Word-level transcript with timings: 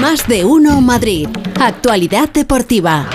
Más 0.00 0.26
de 0.26 0.44
uno 0.44 0.80
Madrid. 0.80 1.28
Actualidad 1.60 2.30
deportiva. 2.30 3.08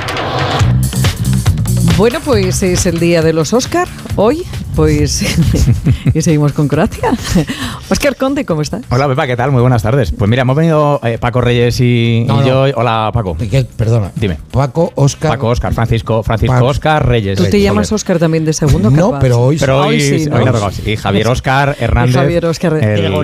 Bueno, 1.97 2.19
pues 2.23 2.61
es 2.61 2.85
el 2.85 2.99
día 2.99 3.21
de 3.21 3.33
los 3.33 3.53
Oscar 3.53 3.87
hoy, 4.15 4.43
pues 4.77 5.23
y 6.13 6.21
seguimos 6.21 6.53
con 6.53 6.67
Croacia. 6.67 7.09
Oscar 7.89 8.15
Conde, 8.15 8.45
¿cómo 8.45 8.61
estás? 8.61 8.83
Hola 8.91 9.07
Pepa, 9.07 9.25
¿qué 9.25 9.35
tal? 9.35 9.51
Muy 9.51 9.61
buenas 9.61 9.81
tardes. 9.81 10.11
Pues 10.11 10.29
mira, 10.29 10.43
hemos 10.43 10.55
venido 10.55 10.99
eh, 11.03 11.17
Paco 11.19 11.41
Reyes 11.41 11.79
y, 11.81 12.23
No, 12.27 12.35
y 12.43 12.45
no. 12.45 12.67
yo. 12.67 12.77
Hola 12.77 13.09
Paco. 13.11 13.35
¿Qué? 13.37 13.65
Perdona. 13.75 14.11
Dime. 14.15 14.37
Paco, 14.51 14.91
Oscar. 14.93 15.31
Paco, 15.31 15.47
Oscar, 15.47 15.73
Francisco, 15.73 16.21
Francisco, 16.21 16.53
Paco. 16.53 16.67
Oscar, 16.67 17.07
Reyes. 17.07 17.37
¿Tú 17.39 17.45
te 17.45 17.49
Reyes, 17.51 17.63
llamas. 17.63 17.91
Oscar 17.91 18.19
también 18.19 18.45
de 18.45 18.53
segundo? 18.53 18.91
No, 18.91 19.07
capaz? 19.07 19.19
pero 19.21 19.39
hoy 19.41 19.57
Pero 19.59 19.79
hoy, 19.81 19.95
Hoy 19.95 20.01
sí, 20.19 20.29
¿no? 20.29 20.35
hoy 20.35 20.71
sí. 20.71 20.91
Y 20.91 20.95
Javier 20.95 21.27
Oscar 21.27 21.75
Hernández. 21.79 22.13
Y 22.13 22.17
Javier 22.19 22.45
Óscar 22.45 22.73
el, 22.77 22.83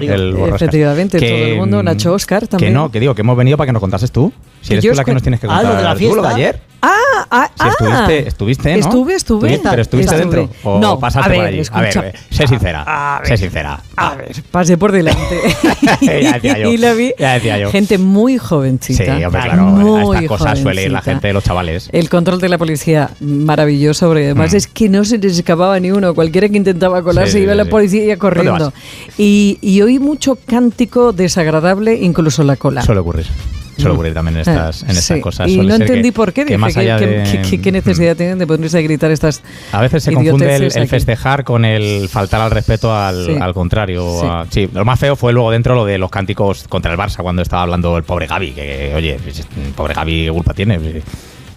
el 0.09 0.33
Borrascas. 0.33 0.61
Efectivamente, 0.63 1.19
todo 1.19 1.27
el 1.29 1.55
mundo, 1.57 1.83
Nacho 1.83 2.13
Óscar 2.13 2.47
también. 2.47 2.71
Que 2.71 2.73
no, 2.73 2.89
que 2.91 2.99
digo, 2.99 3.13
que 3.13 3.21
hemos 3.21 3.37
venido 3.37 3.57
para 3.57 3.67
que 3.67 3.73
nos 3.73 3.79
contases 3.81 4.11
tú. 4.11 4.33
Si 4.61 4.73
eres 4.73 4.85
tú 4.85 4.95
la 4.95 5.03
que 5.03 5.13
nos 5.13 5.21
tienes 5.21 5.39
que 5.39 5.45
Ah, 5.47 5.57
contar. 5.57 5.65
lo 5.71 5.77
de 5.77 5.83
la 5.83 5.93
¿Tú 5.95 5.99
lo 6.15 6.21
de 6.23 6.29
fiesta. 6.29 6.35
ayer? 6.35 6.72
Ah, 6.85 7.25
ah, 7.31 7.49
Sí, 7.57 7.67
estuviste, 7.69 8.27
estuviste, 8.27 8.73
¿no? 8.73 8.79
Estuve, 8.79 9.15
estuve. 9.15 9.47
Estuviste, 9.53 9.69
pero 9.69 9.81
estuviste 9.81 10.15
Estuve. 10.15 10.35
dentro. 10.41 10.55
O 10.69 10.79
no, 10.79 10.99
pasaste 10.99 11.25
a 11.25 11.29
ver, 11.29 11.37
por 11.39 11.47
allí. 11.47 11.59
escucha. 11.59 11.99
a 11.99 12.01
ver, 12.03 12.15
sé 12.29 12.47
sincera. 12.47 12.83
A 12.85 13.19
ver, 13.19 13.27
sé 13.29 13.37
sincera. 13.37 13.79
A 13.95 14.15
ver, 14.15 14.43
pasé 14.51 14.77
por 14.77 14.91
delante. 14.91 15.39
Ya 16.01 16.33
decía 16.33 16.57
yo, 16.57 16.69
y 16.73 16.77
la 16.77 16.93
vi. 16.93 17.13
ya 17.17 17.33
decía 17.35 17.57
yo. 17.57 17.71
Gente 17.71 17.97
muy 17.97 18.33
Sí, 18.33 18.39
jovencita. 18.39 19.13
hombre, 19.13 19.29
claro. 19.29 19.63
muy 19.63 20.17
a 20.17 20.19
estas 20.21 20.37
cosas 20.37 20.59
suele 20.59 20.83
ir 20.83 20.91
la 20.91 21.01
gente, 21.01 21.31
los 21.31 21.43
chavales. 21.43 21.89
El 21.93 22.09
control 22.09 22.41
de 22.41 22.49
la 22.49 22.57
policía, 22.57 23.11
maravilloso, 23.21 24.07
porque 24.07 24.25
además 24.25 24.51
Mm. 24.53 24.55
es 24.57 24.67
que 24.67 24.89
no 24.89 25.05
se 25.05 25.17
les 25.19 25.37
escapaba 25.37 25.79
ni 25.79 25.91
uno. 25.91 26.13
Cualquiera 26.13 26.49
que 26.49 26.57
intentaba 26.57 27.01
colarse 27.01 27.31
Sí, 27.31 27.37
sí, 27.37 27.43
iba 27.43 27.53
sí, 27.53 27.57
la 27.57 27.63
sí. 27.63 27.69
policía 27.69 28.17
corriendo. 28.17 28.73
Y, 29.17 29.57
y 29.61 29.81
oí 29.81 29.99
mucho 29.99 30.37
cántico 30.45 31.13
desagradable, 31.13 31.95
incluso 31.95 32.43
la 32.43 32.57
cola. 32.57 32.81
Suele 32.81 32.99
ocurrir. 32.99 33.27
Suele 33.77 33.91
ocurrir 33.93 34.13
también 34.13 34.35
en 34.35 34.41
estas, 34.41 34.83
en 34.83 34.89
estas 34.91 35.05
Sí, 35.05 35.19
cosas. 35.21 35.49
Y 35.49 35.57
no 35.57 35.75
entendí 35.75 36.09
que- 36.09 36.13
por 36.13 36.31
qué. 36.33 36.41
que 36.41 36.45
Dije, 36.45 36.57
más 36.57 36.73
¿qué, 36.73 36.79
allá 36.81 36.97
de- 36.97 37.41
qué- 37.49 37.59
qué 37.61 37.71
necesidad 37.71 38.15
tienen 38.15 38.37
de 38.39 38.45
ponerse 38.47 38.77
a 38.77 38.81
gritar 38.81 39.11
estas 39.11 39.41
A 39.71 39.81
veces 39.81 40.03
se 40.03 40.13
confunde 40.13 40.55
el, 40.55 40.71
el 40.75 40.87
festejar 40.87 41.43
con 41.43 41.65
el 41.65 42.07
faltar 42.09 42.41
al 42.41 42.51
respeto 42.51 42.95
al, 42.95 43.25
Sí. 43.25 43.35
al 43.39 43.53
contrario. 43.53 44.19
Sí. 44.21 44.27
a- 44.29 44.45
Sí. 44.49 44.69
lo 44.73 44.85
más 44.85 44.99
feo 44.99 45.15
fue 45.15 45.33
luego 45.33 45.51
dentro 45.51 45.75
lo 45.75 45.85
de 45.85 45.97
los 45.97 46.11
cánticos 46.11 46.65
contra 46.67 46.91
el 46.91 46.97
Barça 46.99 47.21
cuando 47.23 47.41
estaba 47.41 47.63
hablando 47.63 47.97
el 47.97 48.03
pobre 48.03 48.27
Gaby, 48.27 48.51
que 48.51 48.93
oye, 48.95 49.19
pues, 49.23 49.45
pobre 49.75 49.93
Gaby, 49.93 50.25
¿qué 50.25 50.31
culpa 50.31 50.53
tiene? 50.53 50.79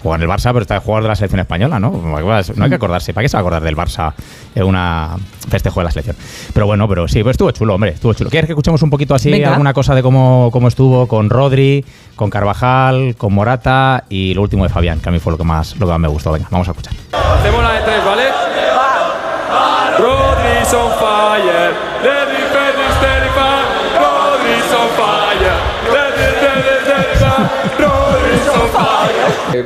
Juega 0.03 0.17
en 0.17 0.23
el 0.23 0.29
Barça, 0.29 0.53
pero 0.53 0.61
está 0.61 0.75
de 0.75 0.81
jugador 0.81 1.05
de 1.05 1.09
la 1.09 1.17
selección 1.17 1.41
española, 1.41 1.79
¿no? 1.79 1.91
No 1.91 2.17
hay 2.65 2.69
que 2.69 2.75
acordarse. 2.77 3.13
¿Para 3.13 3.25
qué 3.25 3.29
se 3.29 3.37
va 3.37 3.41
a 3.41 3.43
acordar 3.43 3.63
del 3.63 3.77
Barça 3.77 4.13
en 4.55 4.65
una 4.65 5.17
festejo 5.49 5.81
de 5.81 5.85
la 5.85 5.91
selección? 5.91 6.17
Pero 6.53 6.67
bueno, 6.67 6.89
pero 6.89 7.09
sí, 7.09 7.23
pues 7.23 7.35
estuvo 7.35 7.51
chulo, 7.51 7.75
hombre, 7.75 7.91
estuvo 7.93 8.13
chulo. 8.15 8.31
¿Quieres 8.31 8.47
que 8.47 8.53
escuchemos 8.53 8.83
un 8.83 8.91
poquito 8.91 9.15
así 9.15 9.31
Venga. 9.31 9.51
alguna 9.51 9.73
cosa 9.73 9.95
de 9.95 10.03
cómo, 10.03 10.51
cómo 10.53 10.69
estuvo 10.69 11.07
con 11.09 11.31
Rodri, 11.31 11.85
con 12.15 12.31
Carvajal, 12.31 13.17
con 13.17 13.33
Morata 13.35 14.05
y 14.09 14.35
lo 14.35 14.43
último 14.43 14.65
de 14.65 14.69
Fabián, 14.69 15.01
que 15.01 15.09
a 15.09 15.13
mí 15.13 15.19
fue 15.19 15.33
lo 15.33 15.39
que 15.39 15.45
más, 15.45 15.77
lo 15.79 15.87
que 15.87 15.93
más 15.93 16.01
me 16.01 16.09
gustó? 16.09 16.33
Venga, 16.33 16.49
vamos 16.51 16.69
a 16.69 16.73
escuchar. 16.73 16.93
Hacemos 17.13 17.63
la 17.63 17.73
de 17.73 17.81
tres, 17.81 18.05
¿vale? 18.05 18.46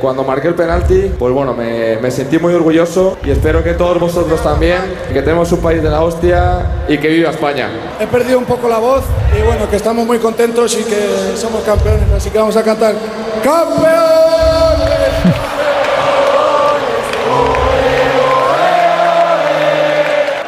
Cuando 0.00 0.24
marqué 0.24 0.48
el 0.48 0.54
penalti, 0.54 1.12
pues 1.18 1.32
bueno, 1.32 1.52
me, 1.52 1.96
me 1.96 2.10
sentí 2.10 2.38
muy 2.38 2.54
orgulloso 2.54 3.18
y 3.24 3.30
espero 3.30 3.62
que 3.62 3.74
todos 3.74 3.98
vosotros 3.98 4.42
también, 4.42 4.78
que 5.12 5.20
tenemos 5.22 5.50
un 5.52 5.60
país 5.60 5.82
de 5.82 5.90
la 5.90 6.02
hostia 6.02 6.84
y 6.88 6.96
que 6.98 7.08
viva 7.08 7.30
España. 7.30 7.68
He 8.00 8.06
perdido 8.06 8.38
un 8.38 8.44
poco 8.44 8.68
la 8.68 8.78
voz 8.78 9.04
y 9.36 9.42
bueno, 9.44 9.68
que 9.68 9.76
estamos 9.76 10.06
muy 10.06 10.18
contentos 10.18 10.78
y 10.78 10.84
que 10.84 11.36
somos 11.36 11.62
campeones, 11.62 12.10
así 12.16 12.30
que 12.30 12.38
vamos 12.38 12.56
a 12.56 12.62
cantar 12.62 12.94
¡Campeones! 13.42 13.90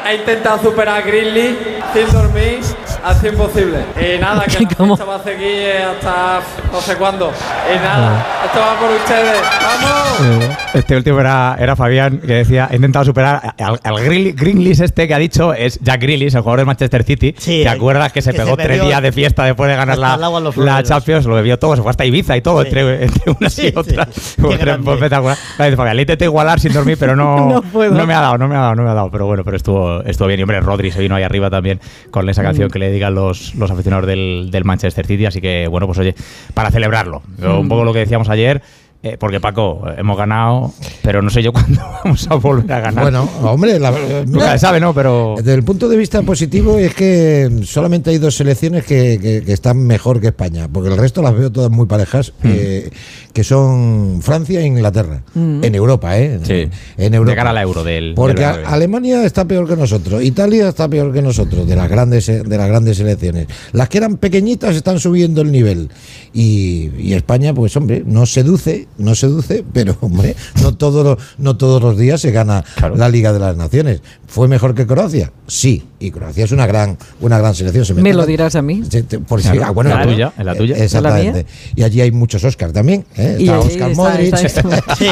He 0.09 0.17
intentado 0.17 0.63
superar 0.63 1.03
a 1.03 1.07
Grizzly 1.07 1.57
sin 1.95 2.13
dormir 2.13 2.61
al 3.05 3.15
100 3.17 3.37
posible. 3.37 3.79
Y 4.01 4.19
nada, 4.21 4.45
que 4.45 4.61
la 4.65 4.69
¿Cómo? 4.77 4.97
fiesta 4.97 5.13
va 5.13 5.17
a 5.21 5.25
seguir 5.25 5.73
hasta 5.97 6.41
no 6.73 6.81
sé 6.81 6.97
cuándo. 6.97 7.31
Y 7.73 7.77
nada, 7.77 8.27
esto 8.47 8.61
va 8.61 8.79
por 8.81 8.91
ustedes. 8.91 9.41
¡Vamos! 9.63 10.57
Este 10.75 10.97
último 10.97 11.21
era, 11.21 11.57
era 11.59 11.77
Fabián, 11.77 12.19
que 12.19 12.35
decía, 12.35 12.69
he 12.71 12.77
intentado 12.77 13.05
superar 13.05 13.55
al, 13.59 13.81
al 13.83 14.05
Grealish 14.35 14.81
este 14.83 15.07
que 15.09 15.15
ha 15.15 15.19
dicho, 15.19 15.53
es 15.55 15.79
Jack 15.81 16.01
Grealish, 16.01 16.35
el 16.35 16.41
jugador 16.41 16.61
del 16.61 16.67
Manchester 16.67 17.03
City. 17.05 17.35
Sí, 17.39 17.63
¿Te 17.63 17.69
acuerdas 17.69 18.13
que 18.13 18.23
se 18.23 18.31
que 18.33 18.39
se 18.39 18.45
pegó 18.45 18.57
tres 18.57 18.69
bebió 18.69 18.85
días 18.85 19.03
de 19.03 19.13
fiesta 19.13 19.45
después 19.45 19.69
de 19.71 19.77
ganar 19.77 19.99
la, 19.99 20.17
la. 20.17 20.83
Champions? 20.83 21.27
Lo 21.27 21.35
bebió 21.35 21.59
todo, 21.59 21.77
se 21.77 21.83
fue 21.83 21.91
hasta 21.91 22.05
Ibiza 22.05 22.37
y 22.37 22.41
todo, 22.43 22.63
Sí. 22.63 22.69
entre, 22.69 23.05
entre 23.05 23.33
unas 23.39 23.53
Sí, 23.53 23.71
y 23.75 23.79
otras. 23.79 24.37
grande. 24.39 24.85
fue 24.85 24.95
espectacular. 24.95 25.37
Fabián, 25.57 25.97
le 25.97 26.03
intenté 26.03 26.25
igualar 26.25 26.61
sin 26.61 26.73
dormir, 26.73 26.97
pero 26.99 27.17
no, 27.17 27.49
No 27.49 27.63
puedo. 27.63 27.93
me 28.07 28.15
ha 28.15 28.21
dado, 28.21 28.39
no 28.39 28.49
me 28.49 28.57
ha 28.57 28.61
dado, 28.61 28.75
no 28.75 28.83
me 28.85 28.91
ha 28.91 28.95
dado. 28.95 29.11
Pero 29.11 29.27
bueno, 29.27 29.45
pero 29.45 29.57
estuvo, 29.57 30.03
estuvo 30.05 30.29
bien. 30.29 30.41
Y 30.41 30.43
hombre, 30.45 30.61
Rodri 30.61 30.91
se 30.91 31.01
vino 31.01 31.15
ahí 31.15 31.23
arriba 31.23 31.51
también 31.51 31.81
con 32.11 32.29
esa 32.29 32.43
canción 32.43 32.71
que 32.71 32.79
le 32.79 32.92
dedican 32.93 33.15
los, 33.15 33.55
los 33.55 33.71
aficionados 33.71 34.07
del, 34.07 34.49
del 34.51 34.65
Manchester 34.65 35.07
City. 35.07 35.27
Así 35.27 35.41
que 35.41 35.67
bueno, 35.69 35.87
pues 35.87 35.99
oye, 35.99 36.15
para 36.55 36.71
celebrarlo. 36.71 37.23
Un 37.39 37.69
poco 37.69 37.85
lo 37.85 37.93
que 37.93 38.01
decíamos 38.01 38.29
ayer. 38.29 38.63
Eh, 39.03 39.17
porque 39.19 39.41
Paco, 39.41 39.83
hemos 39.97 40.17
ganado, 40.17 40.73
pero 41.03 41.23
no 41.23 41.31
sé 41.31 41.43
yo 41.43 41.53
cuándo 41.53 41.81
vamos 42.05 42.27
a 42.31 42.35
volver 42.37 42.73
a 42.73 42.81
ganar. 42.81 43.03
Bueno, 43.05 43.29
hombre, 43.43 43.79
la, 43.81 43.93
Nunca 44.27 44.53
se 44.53 44.59
sabe, 44.61 44.79
¿no? 44.81 44.95
Pero. 44.95 45.35
Desde 45.39 45.55
el 45.55 45.65
punto 45.65 45.89
de 45.89 45.97
vista 45.97 46.23
positivo 46.23 46.79
es 46.79 46.95
que 46.95 47.51
solamente 47.65 48.11
hay 48.11 48.19
dos 48.19 48.37
selecciones 48.37 48.85
que, 48.85 49.19
que- 49.21 49.43
que 49.45 49.53
están 49.53 49.79
mejor 49.87 50.21
que 50.21 50.29
España, 50.29 50.69
porque 50.73 50.89
el 50.91 50.97
resto 50.97 51.21
las 51.23 51.35
veo 51.37 51.51
todas 51.51 51.71
muy 51.71 51.87
parejas, 51.87 52.33
Hmm. 52.43 52.49
eh, 52.55 52.91
que 53.33 53.45
son 53.45 54.21
Francia 54.23 54.61
e 54.61 54.67
Inglaterra, 54.67 55.23
en 55.35 55.75
Europa, 55.75 56.19
¿eh? 56.19 56.39
Sí. 56.43 56.69
En 56.99 57.15
Europa. 57.15 57.31
De 57.31 57.37
cara 57.37 57.51
a 57.51 57.53
la 57.55 57.63
Euro 57.63 57.83
del. 57.83 58.13
Porque 58.15 58.35
del 58.41 58.45
a- 58.45 58.53
29. 58.53 58.75
Alemania 58.77 59.25
está 59.25 59.45
peor 59.47 59.67
que 59.69 59.77
nosotros, 59.77 60.23
Italia 60.23 60.69
está 60.69 60.87
peor 60.89 61.13
que 61.13 61.23
nosotros, 61.23 61.67
de 61.67 61.75
las 61.77 61.89
grandes 61.89 62.27
de 62.27 62.57
las 62.59 62.69
grandes 62.69 62.99
selecciones. 62.99 63.47
Las 63.73 63.89
que 63.89 63.99
eran 63.99 64.17
pequeñitas 64.19 64.77
están 64.77 65.01
subiendo 65.01 65.41
el 65.43 65.51
nivel. 65.51 65.89
Y, 66.33 66.91
y 66.99 67.13
España, 67.15 67.53
pues 67.55 67.77
hombre, 67.77 68.03
no 68.07 68.27
seduce, 68.27 68.87
no 68.99 69.15
seduce, 69.15 69.65
pero 69.73 69.97
hombre, 70.01 70.37
no 70.63 70.75
todos 70.75 71.05
los, 71.05 71.19
no 71.39 71.57
todos 71.57 71.83
los 71.83 71.97
días 71.99 72.21
se 72.21 72.31
gana 72.31 72.65
Claro. 72.77 72.97
la 72.97 73.09
Liga 73.09 73.33
de 73.33 73.39
las 73.39 73.57
Naciones. 73.57 74.01
¿Fue 74.27 74.49
mejor 74.49 74.75
que 74.75 74.87
Croacia? 74.87 75.31
Sí, 75.47 75.85
y 76.01 76.11
Croacia 76.11 76.45
es 76.45 76.53
una 76.53 76.67
gran, 76.67 76.97
una 77.21 77.39
gran 77.39 77.55
selección. 77.55 77.85
Se 77.85 77.93
¿Me 77.95 78.15
lo 78.15 78.25
dirás 78.25 78.55
a 78.57 78.63
mí? 78.63 78.83
Sí, 78.89 79.03
te- 79.03 79.19
por 79.19 79.43
si- 79.43 79.51
Claro, 79.51 79.65
ah, 79.67 79.71
bueno, 79.71 79.91
en 79.91 79.97
la 79.99 80.05
tuya, 80.07 80.33
en 80.39 80.47
la 80.47 80.55
tuya. 80.55 80.77
eh, 80.77 80.85
Exactamente. 80.85 81.47
Y 81.77 81.83
allí 81.83 82.01
hay 82.01 82.11
muchos 82.13 82.43
Oscar 82.45 82.73
también. 82.73 83.05
¿eh? 83.17 83.37
Y 83.39 83.45
Está 83.45 83.59
Oscar 83.61 83.91
está- 83.91 84.03
Modric. 84.03 84.35
está- 84.35 84.47
está- 84.47 84.97
Sí. 84.97 85.07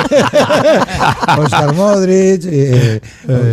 Oscar 1.39 1.75
Modric 1.75 2.43
eh, 2.47 3.01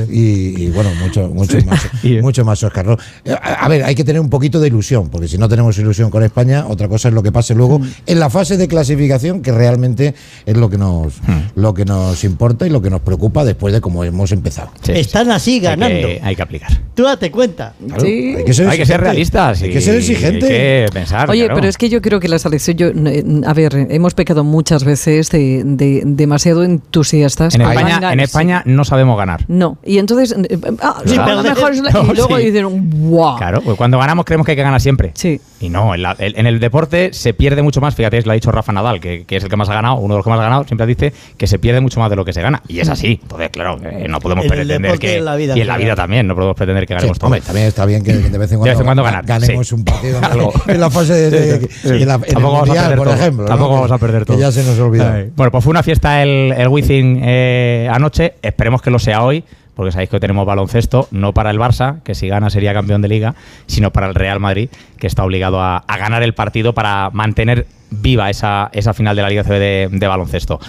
y, 0.10 0.64
y, 0.66 0.70
bueno, 0.72 0.90
mucho, 1.02 1.28
mucho 1.30 1.58
más, 1.66 1.82
mucho 2.22 2.46
más 2.46 2.64
Oscar. 2.64 2.86
¿no? 2.86 2.98
Eh, 3.26 3.34
A, 3.34 3.66
a 3.66 3.68
ver, 3.68 3.84
hay 3.84 3.96
que 3.96 4.04
tener 4.04 4.22
un 4.22 4.30
poquito 4.30 4.60
de 4.60 4.68
ilusión, 4.68 5.10
porque 5.10 5.28
si 5.28 5.38
no 5.38 5.50
tenemos 5.50 5.78
ilusión 5.78 6.10
con 6.10 6.24
España, 6.24 6.66
otra 6.68 6.88
cosa 6.88 7.10
es 7.10 7.14
lo 7.14 7.24
que 7.24 7.32
pase 7.32 7.54
luego 7.56 7.80
Mm. 7.80 7.88
en 8.06 8.20
la 8.20 8.30
fase 8.30 8.58
de 8.58 8.68
clasificación, 8.68 9.42
que 9.42 9.52
realmente 9.52 10.16
es 10.46 10.58
lo 10.58 10.70
que 10.70 10.78
nos, 10.78 11.22
Hmm. 11.22 11.40
lo 11.56 11.74
que 11.74 11.86
nos 11.86 12.24
importa 12.24 12.66
y 12.68 12.70
lo 12.70 12.82
que 12.82 12.90
nos 12.90 13.02
preocupa 13.02 13.44
después 13.46 13.74
de 13.74 13.82
cómo 13.82 14.04
hemos 14.04 14.32
empezado. 14.32 14.70
Sí, 14.82 14.94
sí, 14.94 15.00
Están 15.00 15.32
así 15.32 15.54
Hay 15.56 15.60
que- 15.62 15.66
ganando. 15.68 16.08
Hay 16.24 16.36
que, 16.36 16.42
aplicar. 16.42 16.72
Tú 16.94 17.04
date 17.04 17.32
cuenta. 17.32 17.74
Claro, 17.86 18.02
Sí. 18.02 18.36
hay 18.38 18.44
que 18.46 18.54
ser, 18.54 18.68
Hay 18.70 18.78
que 18.78 18.86
ser 18.86 18.96
exigente. 18.96 18.98
realistas. 18.98 19.62
Hay 19.62 19.70
y 19.70 19.74
que 19.74 19.82
ser 19.82 19.96
exigente. 19.96 20.46
Hay 20.46 20.86
que 20.88 20.90
pensar. 20.94 21.30
Oye, 21.30 21.42
claro. 21.46 21.56
pero 21.56 21.68
es 21.68 21.78
que 21.78 21.90
yo 21.90 22.02
creo 22.02 22.20
que 22.20 22.28
la 22.28 22.40
selección, 22.40 22.78
yo, 22.78 22.88
eh, 22.88 23.24
a 23.46 23.54
ver, 23.54 23.88
hemos 23.90 24.14
pecado 24.14 24.44
muchas 24.44 24.84
veces 24.84 25.30
de, 25.30 25.64
de 25.66 26.04
demasiado 26.06 26.64
entusiastas. 26.64 27.54
En 27.56 27.62
España, 27.62 27.94
manga- 27.96 28.14
en 28.14 28.20
España 28.20 28.64
no 28.66 28.84
sabemos 28.86 29.18
ganar. 29.18 29.46
No, 29.48 29.78
y 29.86 29.98
entonces, 30.00 30.36
eh, 30.50 30.60
ah, 30.82 31.02
Sí, 31.06 31.16
lo 31.16 31.26
pero- 31.26 31.44
mejor 31.44 31.74
es 31.74 31.82
la- 31.82 31.92
No, 31.98 32.14
y 32.14 32.16
luego 32.16 32.38
sí. 32.38 32.46
dicen, 32.46 32.90
¡guau! 33.10 33.38
Claro, 33.38 33.62
pues 33.62 33.78
cuando 33.78 33.98
ganamos 34.00 34.26
creemos 34.26 34.46
que 34.46 34.52
hay 34.52 34.58
que 34.58 34.64
ganar 34.64 34.82
siempre. 34.82 35.12
Sí. 35.16 35.40
Y 35.60 35.70
no, 35.70 35.94
en, 35.96 36.02
la- 36.04 36.16
en 36.20 36.46
el 36.48 36.60
deporte 36.60 37.12
se 37.14 37.34
pierde 37.34 37.62
mucho 37.62 37.82
más. 37.82 37.96
Fíjate, 37.96 38.22
lo 38.22 38.32
ha 38.32 38.36
dicho 38.36 38.52
Rafa 38.52 38.72
Nadal, 38.72 39.00
que, 39.00 39.26
que 39.26 39.38
es 39.38 39.44
el 39.44 39.50
que 39.50 39.56
más 39.56 39.70
ha 39.70 39.74
ganado, 39.74 39.96
uno 40.08 40.16
de 40.16 40.18
los 40.20 40.24
que 40.26 40.30
más 40.32 40.40
ha 40.40 40.44
ganado, 40.44 40.64
siempre 40.64 40.88
dice 40.88 41.14
que 41.38 41.46
se 41.48 41.60
pierde 41.60 41.80
mucho 41.80 42.00
más 42.00 42.10
de 42.10 42.16
lo 42.16 42.26
que 42.26 42.34
se 42.34 42.42
gana. 42.42 42.62
Y 42.68 42.80
es 42.80 42.90
así. 42.90 43.20
Entonces, 43.22 43.50
claro, 43.52 43.78
eh, 43.84 44.08
no 44.10 44.20
podemos 44.20 44.46
En 44.46 44.52
pretender 44.52 44.98
que. 45.00 45.14
y 45.14 45.16
en 45.18 45.26
la 45.26 45.36
vida, 45.36 45.56
y 45.58 45.62
en 45.62 45.68
la 45.68 45.74
claro. 45.76 45.84
vida 45.86 45.96
también, 45.96 46.28
no 46.28 46.34
podemos 46.36 46.56
pretender 46.56 46.86
que 46.88 46.94
Sí, 46.94 46.98
ganemos 46.98 47.20
todo. 47.20 47.28
hombre, 47.28 47.42
también 47.42 47.68
está 47.68 47.86
bien 47.86 48.04
que 48.04 48.14
de 48.14 48.38
vez 48.38 48.52
en 48.52 48.60
cuando, 48.60 48.84
cuando 48.84 49.04
ganar, 49.04 49.26
ganemos 49.26 49.68
sí. 49.68 49.76
un 49.76 49.84
partido 49.86 50.20
en, 50.68 50.80
la 50.80 50.90
fase 50.90 51.14
de, 51.14 51.30
de- 51.30 51.60
Sí, 51.68 51.68
sí. 51.84 51.88
en 51.90 52.08
la- 52.08 52.16
en 52.16 52.24
el 52.24 52.34
Tampoco 52.34 52.54
vamos 52.54 52.70
a 52.70 52.74
perder 52.82 52.98
por 52.98 53.08
todo. 53.08 53.46
Tampoco 53.46 53.74
vamos 53.74 53.92
a 53.92 53.98
perder 53.98 54.20
que 54.22 54.26
todo. 54.26 54.40
ya 54.40 54.52
se 54.52 54.64
nos 54.64 54.80
olvidó. 54.80 55.06
Bueno, 55.36 55.52
pues 55.52 55.64
fue 55.64 55.72
una 55.72 55.84
fiesta 55.84 56.24
el, 56.24 56.54
el 56.58 56.68
Wizzing 56.68 57.20
eh, 57.24 57.90
anoche. 57.92 58.34
Esperemos 58.42 58.82
que 58.82 58.90
lo 58.90 59.00
sea 59.00 59.24
hoy, 59.24 59.44
porque 59.78 59.94
sabéis 59.94 60.10
que 60.10 60.18
hoy 60.18 60.20
tenemos 60.20 60.46
baloncesto, 60.46 61.08
no 61.12 61.34
para 61.34 61.52
el 61.52 61.58
Barça, 61.60 62.02
que 62.04 62.16
si 62.16 62.28
gana 62.28 62.50
sería 62.50 62.74
campeón 62.74 63.02
de 63.02 63.08
liga, 63.08 63.36
sino 63.68 63.92
para 63.94 64.08
el 64.08 64.16
Real 64.16 64.42
Madrid, 64.42 64.70
que 64.98 65.08
está 65.08 65.24
obligado 65.24 65.62
a, 65.62 65.78
a 65.78 65.98
ganar 65.98 66.24
el 66.24 66.34
partido 66.34 66.74
para 66.74 67.10
mantener 67.14 67.68
viva 67.90 68.30
esa, 68.30 68.70
esa 68.74 68.94
final 68.94 69.16
de 69.16 69.22
la 69.22 69.30
Liga 69.30 69.44
CB 69.46 69.52
de, 69.60 69.88
de 69.92 70.08
baloncesto. 70.08 70.60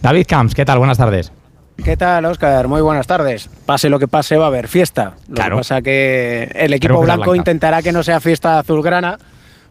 David 0.00 0.26
Camps, 0.28 0.54
¿qué 0.54 0.64
tal? 0.64 0.78
Buenas 0.78 0.98
tardes. 0.98 1.32
¿Qué 1.84 1.96
tal, 1.96 2.24
Oscar? 2.26 2.68
Muy 2.68 2.80
buenas 2.82 3.06
tardes. 3.06 3.48
Pase 3.66 3.88
lo 3.88 3.98
que 3.98 4.06
pase, 4.08 4.36
va 4.36 4.44
a 4.44 4.48
haber 4.48 4.68
fiesta. 4.68 5.14
Lo 5.28 5.34
Claro. 5.34 5.56
que 5.56 5.60
pasa 5.60 5.82
que 5.82 6.50
el 6.54 6.72
equipo 6.74 7.00
blanco 7.00 7.34
intentará 7.34 7.82
que 7.82 7.92
no 7.92 8.02
sea 8.02 8.20
fiesta 8.20 8.58
azulgrana, 8.58 9.16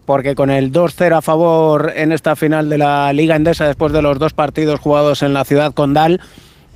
porque 0.05 0.33
con 0.33 0.49
el 0.49 0.71
2-0 0.71 1.17
a 1.17 1.21
favor 1.21 1.91
en 1.95 2.13
esta 2.13 2.35
final 2.37 2.69
de 2.69 2.77
la 2.77 3.11
Liga 3.11 3.35
Endesa 3.35 3.67
después 3.67 3.91
de 3.91 4.01
los 4.01 4.17
dos 4.19 4.33
partidos 4.33 4.79
jugados 4.79 5.21
en 5.21 5.33
la 5.33 5.43
ciudad 5.43 5.73
condal, 5.73 6.21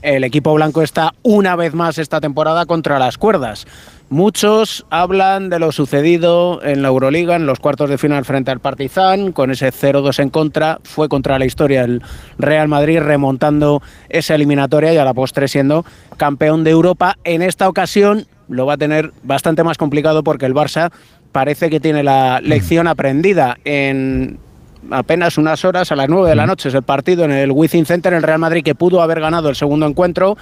el 0.02 0.24
equipo 0.24 0.54
blanco 0.54 0.82
está 0.82 1.14
una 1.24 1.56
vez 1.56 1.74
más 1.74 1.98
esta 1.98 2.22
temporada 2.22 2.66
contra 2.66 3.00
las 3.00 3.18
cuerdas. 3.18 3.66
Muchos 4.10 4.86
hablan 4.90 5.50
de 5.50 5.58
lo 5.58 5.72
sucedido 5.72 6.62
en 6.64 6.82
la 6.82 6.90
Euroliga 6.90 7.38
en 7.38 7.46
los 7.46 7.62
cuartos 7.62 7.90
de 7.90 7.98
final 7.98 8.26
frente 8.26 8.52
al 8.52 8.60
Partizan, 8.60 9.32
con 9.32 9.52
ese 9.52 9.72
0-2 9.72 10.20
en 10.20 10.30
contra. 10.30 10.80
Fue 10.84 11.08
contra 11.08 11.40
la 11.40 11.46
historia 11.46 11.86
el 11.86 12.02
Real 12.38 12.68
Madrid 12.68 13.00
remontando 13.00 13.82
esa 14.10 14.36
eliminatoria 14.36 14.94
y 14.94 14.98
a 14.98 15.06
la 15.06 15.14
postre 15.14 15.48
siendo 15.48 15.86
campeón 16.18 16.66
de 16.66 16.72
Europa. 16.72 17.18
En 17.24 17.42
esta 17.42 17.70
ocasión 17.70 18.26
lo 18.50 18.66
va 18.66 18.74
a 18.74 18.78
tener 18.78 19.14
bastante 19.24 19.64
más 19.64 19.78
complicado 19.78 20.26
porque 20.26 20.46
el 20.46 20.54
Barça 20.54 20.92
parece 21.32 21.70
que 21.70 21.80
tiene 21.80 22.04
la 22.04 22.42
lección 22.42 22.88
aprendida 22.90 23.60
en 23.64 24.40
apenas 24.90 25.38
unas 25.38 25.64
horas, 25.66 25.92
a 25.92 25.96
las 25.96 26.10
9 26.10 26.30
de 26.30 26.36
la 26.36 26.46
noche, 26.46 26.70
es 26.70 26.76
el 26.76 26.84
partido 26.84 27.26
en 27.26 27.32
el 27.32 27.52
Wizzing 27.52 27.86
Center, 27.86 28.14
el 28.14 28.24
Real 28.24 28.40
Madrid 28.40 28.64
que 28.64 28.76
pudo 28.76 29.02
haber 29.02 29.20
ganado 29.20 29.50
el 29.50 29.56
segundo 29.56 29.86
encuentro. 29.86 30.38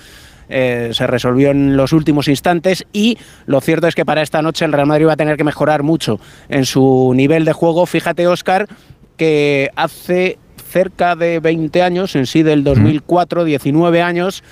Eh, 0.51 0.89
se 0.93 1.05
resolvió 1.05 1.51
en 1.51 1.77
los 1.77 1.93
últimos 1.93 2.27
instantes 2.27 2.83
y 2.91 3.19
lo 3.45 3.61
cierto 3.61 3.85
es 3.87 3.93
que 3.93 4.03
para 4.03 4.23
esta 4.23 4.41
noche 4.41 4.65
el 4.65 4.73
Real 4.73 4.87
Madrid 4.87 5.05
va 5.05 5.13
a 5.13 5.17
tener 5.17 5.37
que 5.37 5.43
mejorar 5.43 5.83
mucho 5.83 6.19
en 6.47 6.65
su 6.65 7.13
nivel 7.15 7.45
de 7.45 7.53
juego. 7.53 7.85
Fíjate, 7.85 8.25
Oscar, 8.25 8.67
que 9.15 9.69
hace 9.75 10.39
cerca 10.69 11.15
de 11.15 11.39
20 11.39 11.83
años, 11.83 12.15
en 12.15 12.25
sí 12.25 12.41
del 12.41 12.63
2004, 12.63 13.43
19 13.43 14.01
años, 14.01 14.43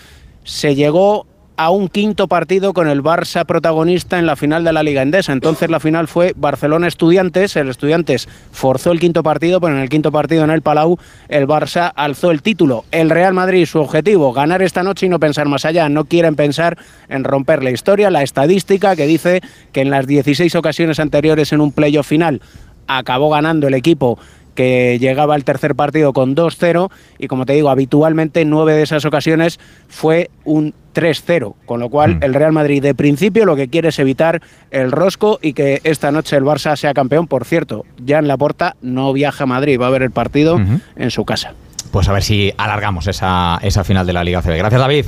se 0.43 0.75
llegó 0.75 1.25
a 1.57 1.71
un 1.71 1.89
quinto 1.89 2.27
partido 2.27 2.71
con 2.71 2.87
el 2.87 3.03
Barça 3.03 3.43
protagonista 3.43 4.19
en 4.19 4.27
la 4.27 4.35
final 4.35 4.63
de 4.63 4.71
la 4.71 4.83
Liga 4.83 5.01
Endesa. 5.01 5.33
Entonces 5.33 5.71
la 5.71 5.79
final 5.79 6.07
fue 6.07 6.33
Barcelona-Estudiantes. 6.37 7.55
El 7.55 7.69
Estudiantes 7.69 8.29
forzó 8.51 8.91
el 8.91 8.99
quinto 8.99 9.23
partido, 9.23 9.59
pero 9.59 9.75
en 9.75 9.81
el 9.81 9.89
quinto 9.89 10.11
partido 10.11 10.43
en 10.43 10.51
el 10.51 10.61
Palau 10.61 10.99
el 11.29 11.47
Barça 11.47 11.91
alzó 11.95 12.29
el 12.29 12.43
título. 12.43 12.85
El 12.91 13.09
Real 13.09 13.33
Madrid, 13.33 13.65
su 13.65 13.79
objetivo, 13.79 14.33
ganar 14.33 14.61
esta 14.61 14.83
noche 14.83 15.07
y 15.07 15.09
no 15.09 15.19
pensar 15.19 15.47
más 15.47 15.65
allá. 15.65 15.89
No 15.89 16.05
quieren 16.05 16.35
pensar 16.35 16.77
en 17.09 17.23
romper 17.23 17.63
la 17.63 17.71
historia, 17.71 18.11
la 18.11 18.21
estadística 18.21 18.95
que 18.95 19.07
dice 19.07 19.41
que 19.71 19.81
en 19.81 19.89
las 19.89 20.05
16 20.05 20.53
ocasiones 20.55 20.99
anteriores 20.99 21.51
en 21.53 21.61
un 21.61 21.71
playoff 21.71 22.07
final 22.07 22.41
acabó 22.85 23.31
ganando 23.31 23.67
el 23.67 23.73
equipo 23.73 24.19
que 24.57 24.97
llegaba 24.99 25.35
al 25.35 25.43
tercer 25.43 25.75
partido 25.75 26.11
con 26.13 26.35
2-0 26.35 26.89
y 27.19 27.27
como 27.27 27.45
te 27.45 27.53
digo, 27.53 27.69
habitualmente 27.69 28.41
en 28.41 28.49
nueve 28.49 28.73
de 28.73 28.81
esas 28.81 29.05
ocasiones 29.05 29.59
fue 29.87 30.31
un 30.45 30.73
3-0, 30.95 31.53
con 31.67 31.79
lo 31.79 31.89
cual 31.89 32.15
Mm. 32.15 32.23
el 32.23 32.33
Real 32.33 32.51
Madrid 32.53 32.81
de 32.81 32.95
principio 32.95 33.45
lo 33.45 33.55
que 33.55 33.67
quiere 33.67 33.89
es 33.89 33.99
evitar 33.99 34.41
el 34.71 34.91
rosco 34.91 35.37
y 35.43 35.53
que 35.53 35.79
esta 35.83 36.11
noche 36.11 36.35
el 36.35 36.43
Barça 36.43 36.75
sea 36.75 36.95
campeón. 36.95 37.27
Por 37.27 37.45
cierto, 37.45 37.85
ya 38.03 38.17
en 38.17 38.27
la 38.27 38.35
porta 38.35 38.75
no 38.81 39.13
viaja 39.13 39.43
a 39.43 39.47
Madrid, 39.47 39.79
va 39.79 39.87
a 39.87 39.91
ver 39.91 40.01
el 40.01 40.11
partido 40.11 40.59
en 40.95 41.11
su 41.11 41.23
casa. 41.23 41.53
Pues 41.91 42.09
a 42.09 42.13
ver 42.13 42.23
si 42.23 42.51
alargamos 42.57 43.05
esa, 43.07 43.59
esa 43.61 43.83
final 43.83 44.07
de 44.07 44.13
la 44.13 44.23
Liga 44.23 44.41
CB. 44.41 44.57
Gracias, 44.57 44.81
David. 44.81 45.05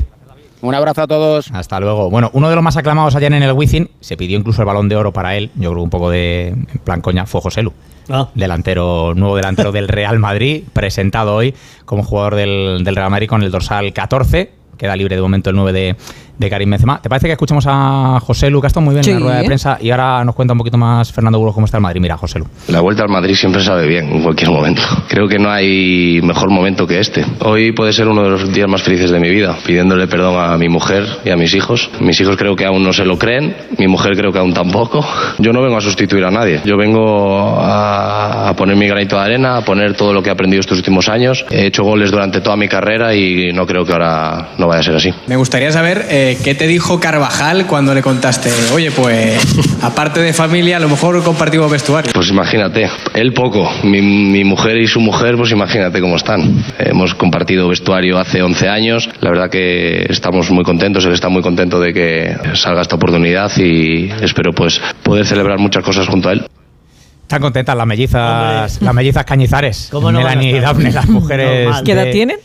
Un 0.61 0.75
abrazo 0.75 1.03
a 1.03 1.07
todos. 1.07 1.49
Hasta 1.53 1.79
luego. 1.79 2.09
Bueno, 2.09 2.29
uno 2.33 2.49
de 2.49 2.55
los 2.55 2.63
más 2.63 2.75
aclamados 2.75 3.15
ayer 3.15 3.31
en 3.31 3.43
el 3.43 3.53
Wizzing, 3.53 3.89
se 4.01 4.17
pidió 4.17 4.37
incluso 4.37 4.61
el 4.61 4.65
balón 4.65 4.89
de 4.89 4.95
oro 4.95 5.13
para 5.13 5.35
él, 5.35 5.51
yo 5.55 5.71
creo 5.71 5.83
un 5.83 5.89
poco 5.89 6.09
de 6.09 6.49
en 6.49 6.81
plan 6.83 7.01
coña, 7.01 7.25
fue 7.25 7.41
José 7.41 7.63
Lu. 7.63 7.73
Ah. 8.09 8.27
Delantero, 8.33 9.13
nuevo 9.15 9.35
delantero 9.35 9.71
del 9.71 9.87
Real 9.87 10.19
Madrid, 10.19 10.63
presentado 10.73 11.35
hoy 11.35 11.53
como 11.85 12.03
jugador 12.03 12.35
del, 12.35 12.83
del 12.83 12.95
Real 12.95 13.11
Madrid 13.11 13.29
con 13.29 13.43
el 13.43 13.51
dorsal 13.51 13.93
14. 13.93 14.51
Queda 14.77 14.95
libre 14.95 15.15
de 15.15 15.21
momento 15.21 15.49
el 15.49 15.57
9 15.57 15.73
de, 15.73 15.95
de 16.39 16.49
Karim 16.49 16.69
Benzema. 16.71 16.99
¿Te 17.01 17.09
parece 17.09 17.27
que 17.27 17.33
escuchamos 17.33 17.65
a 17.67 18.19
José 18.21 18.49
Lu, 18.49 18.61
que 18.61 18.67
ha 18.67 18.69
estado 18.69 18.83
muy 18.85 18.95
bien 18.95 18.99
en 18.99 19.03
Sí. 19.03 19.11
la 19.13 19.19
rueda 19.19 19.37
de 19.41 19.43
prensa? 19.45 19.77
Y 19.81 19.91
ahora 19.91 20.23
nos 20.23 20.33
cuenta 20.33 20.53
un 20.53 20.57
poquito 20.57 20.77
más 20.77 21.11
Fernando 21.11 21.37
Burgos 21.37 21.53
cómo 21.53 21.65
está 21.65 21.77
el 21.77 21.83
Madrid. 21.83 21.99
Mira, 22.01 22.17
José 22.17 22.39
Lu. 22.39 22.47
La 22.69 22.79
vuelta 22.81 23.03
al 23.03 23.09
Madrid 23.09 23.35
siempre 23.35 23.61
sabe 23.61 23.85
bien 23.87 24.09
en 24.09 24.23
cualquier 24.23 24.49
momento. 24.49 24.81
Creo 25.09 25.27
que 25.27 25.37
no 25.37 25.51
hay 25.51 26.21
mejor 26.23 26.49
momento 26.49 26.87
que 26.87 26.99
este. 26.99 27.25
Hoy 27.41 27.73
puede 27.73 27.91
ser 27.93 28.07
uno 28.07 28.23
de 28.23 28.29
los 28.29 28.51
días 28.53 28.67
más 28.69 28.81
felices 28.81 29.11
de 29.11 29.19
mi 29.19 29.29
vida, 29.29 29.55
pidiéndole 29.65 30.07
perdón 30.07 30.39
a 30.39 30.57
mi 30.57 30.69
mujer 30.69 31.05
y 31.25 31.29
a 31.29 31.35
mis 31.35 31.53
hijos. 31.53 31.89
Mis 31.99 32.19
hijos 32.21 32.37
creo 32.37 32.55
que 32.55 32.65
aún 32.65 32.83
no 32.83 32.93
se 32.93 33.03
lo 33.05 33.17
creen, 33.17 33.55
mi 33.77 33.87
mujer 33.87 34.15
creo 34.15 34.31
que 34.31 34.39
aún 34.39 34.53
tampoco. 34.53 35.05
Yo 35.39 35.51
no 35.51 35.61
vengo 35.61 35.77
a 35.77 35.81
sustituir 35.81 36.23
a 36.23 36.31
nadie. 36.31 36.61
Yo 36.63 36.77
vengo 36.77 37.59
a, 37.59 38.49
a 38.49 38.55
poner 38.55 38.75
mi 38.77 38.87
granito 38.87 39.17
de 39.17 39.21
arena, 39.23 39.57
a 39.57 39.61
poner 39.61 39.95
todo 39.95 40.13
lo 40.13 40.23
que 40.23 40.29
he 40.29 40.31
aprendido 40.31 40.61
estos 40.61 40.77
últimos 40.77 41.09
años. 41.09 41.45
He 41.49 41.65
hecho 41.65 41.83
goles 41.83 42.11
durante 42.11 42.39
toda 42.41 42.55
mi 42.55 42.67
carrera 42.67 43.13
y 43.13 43.51
no 43.53 43.65
creo 43.65 43.83
que 43.85 43.91
ahora 43.91 44.49
no 44.57 44.67
vaya 44.67 44.79
a 44.79 44.83
ser 44.83 44.95
así. 44.95 45.13
Me 45.27 45.35
gustaría 45.35 45.71
saber 45.71 46.05
eh, 46.09 46.28
qué 46.37 46.55
te 46.55 46.67
dijo 46.67 46.99
Carvajal 46.99 47.65
cuando 47.67 47.93
le 47.93 48.01
contaste, 48.01 48.49
oye, 48.73 48.91
pues 48.91 49.37
aparte 49.81 50.19
de 50.21 50.33
familia, 50.33 50.77
a 50.77 50.79
lo 50.79 50.89
mejor 50.89 51.21
compartimos 51.23 51.71
vestuario. 51.71 52.11
Pues 52.13 52.29
imagínate, 52.29 52.89
él 53.13 53.33
poco, 53.33 53.69
mi, 53.83 54.01
mi 54.01 54.43
mujer 54.43 54.77
y 54.77 54.87
su 54.87 54.99
mujer, 54.99 55.35
pues 55.37 55.51
imagínate 55.51 56.01
cómo 56.01 56.15
están. 56.15 56.63
Hemos 56.79 57.13
compartido 57.15 57.67
vestuario 57.67 58.17
hace 58.17 58.41
11 58.41 58.67
años, 58.69 59.09
la 59.21 59.29
verdad 59.29 59.49
que 59.49 60.05
estamos 60.09 60.49
muy 60.51 60.63
contentos, 60.63 61.05
él 61.05 61.13
está 61.13 61.29
muy 61.29 61.41
contento 61.41 61.79
de 61.79 61.93
que 61.93 62.35
salga 62.55 62.81
esta 62.81 62.95
oportunidad 62.95 63.51
y 63.57 64.09
espero 64.21 64.51
pues 64.53 64.79
poder 65.03 65.25
celebrar 65.25 65.59
muchas 65.59 65.83
cosas 65.83 66.07
junto 66.07 66.29
a 66.29 66.33
él. 66.33 66.45
Están 67.21 67.41
contentas 67.41 67.77
las 67.77 67.85
mellizas, 67.85 68.73
Hombre. 68.73 68.85
las 68.85 68.93
mellizas 68.95 69.23
cañizares. 69.23 69.89
¿Cómo 69.91 70.11
no 70.11 70.17
Melanie 70.17 70.57
y? 70.57 70.59
Daphne, 70.59 70.91
las 70.91 71.07
mujeres. 71.07 71.69
¿Qué 71.85 71.91
edad 71.91 72.05
de- 72.05 72.11
tienen? 72.11 72.37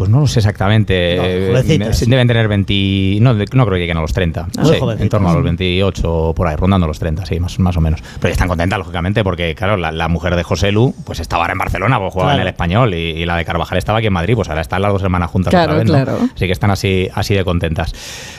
Pues 0.00 0.08
no 0.08 0.20
lo 0.20 0.26
sé 0.26 0.38
exactamente. 0.38 1.16
No, 1.18 1.24
Eh. 1.58 1.92
Deben 2.06 2.26
tener 2.26 2.48
20. 2.48 3.18
No, 3.20 3.34
creo 3.36 3.66
que 3.70 3.78
lleguen 3.80 3.98
a 3.98 4.00
los 4.00 4.14
30. 4.14 4.48
Ah, 4.56 4.64
Sí, 4.64 4.78
en 4.98 5.08
torno 5.10 5.28
a 5.28 5.34
los 5.34 5.42
28 5.44 6.10
o 6.10 6.34
por 6.34 6.46
ahí, 6.46 6.56
rondando 6.56 6.86
los 6.86 6.98
30, 6.98 7.26
sí, 7.26 7.38
más, 7.38 7.58
más 7.58 7.76
o 7.76 7.82
menos. 7.82 8.00
Pero 8.18 8.32
están 8.32 8.48
contentas, 8.48 8.78
lógicamente, 8.78 9.22
porque, 9.22 9.54
claro, 9.54 9.76
la, 9.76 9.92
la 9.92 10.08
mujer 10.08 10.36
de 10.36 10.42
José 10.42 10.72
Lu 10.72 10.94
pues 11.04 11.20
estaba 11.20 11.42
ahora 11.42 11.52
en 11.52 11.58
Barcelona, 11.58 11.98
pues 11.98 12.14
jugaba 12.14 12.30
Claro. 12.30 12.40
en 12.40 12.46
el 12.48 12.52
español, 12.54 12.94
y, 12.94 12.96
y 13.10 13.26
la 13.26 13.36
de 13.36 13.44
Carvajal 13.44 13.76
estaba 13.76 13.98
aquí 13.98 14.06
en 14.06 14.14
Madrid, 14.14 14.36
pues 14.36 14.48
ahora 14.48 14.62
están 14.62 14.80
las 14.80 14.90
dos 14.90 15.02
hermanas 15.02 15.30
juntas 15.30 15.50
Claro, 15.50 15.72
otra 15.72 15.84
vez, 15.84 15.86
¿no? 15.92 16.02
claro. 16.02 16.18
Así 16.34 16.46
que 16.46 16.52
están 16.52 16.70
así, 16.70 17.06
así 17.14 17.34
de 17.34 17.44
contentas. 17.44 17.92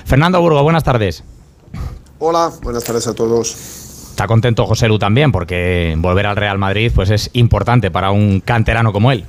Fernando 0.03 0.41
Burgo, 0.41 0.63
buenas 0.63 0.83
tardes. 0.83 1.23
Hola, 2.17 2.49
buenas 2.63 2.83
tardes 2.83 3.05
a 3.05 3.13
todos. 3.13 3.51
Está 4.09 4.25
contento 4.25 4.65
José 4.65 4.87
Lu 4.87 4.97
también, 4.97 5.31
porque 5.31 5.93
volver 5.95 6.25
al 6.25 6.37
Real 6.37 6.57
Madrid 6.57 6.91
pues 6.95 7.11
es 7.11 7.29
importante 7.33 7.91
para 7.91 8.09
un 8.09 8.39
canterano 8.41 8.91
como 8.91 9.11
él. 9.11 9.25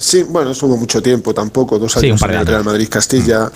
Sí, 0.00 0.22
bueno, 0.22 0.52
estuvo 0.52 0.76
mucho 0.78 1.02
tiempo 1.02 1.34
tampoco, 1.34 1.78
dos 1.78 1.92
Sí, 1.92 2.06
años 2.06 2.20
par 2.20 2.32
en 2.32 2.40
el. 2.40 2.46
Real 2.46 2.64
Madrid 2.64 2.88
Castilla. 2.88 3.50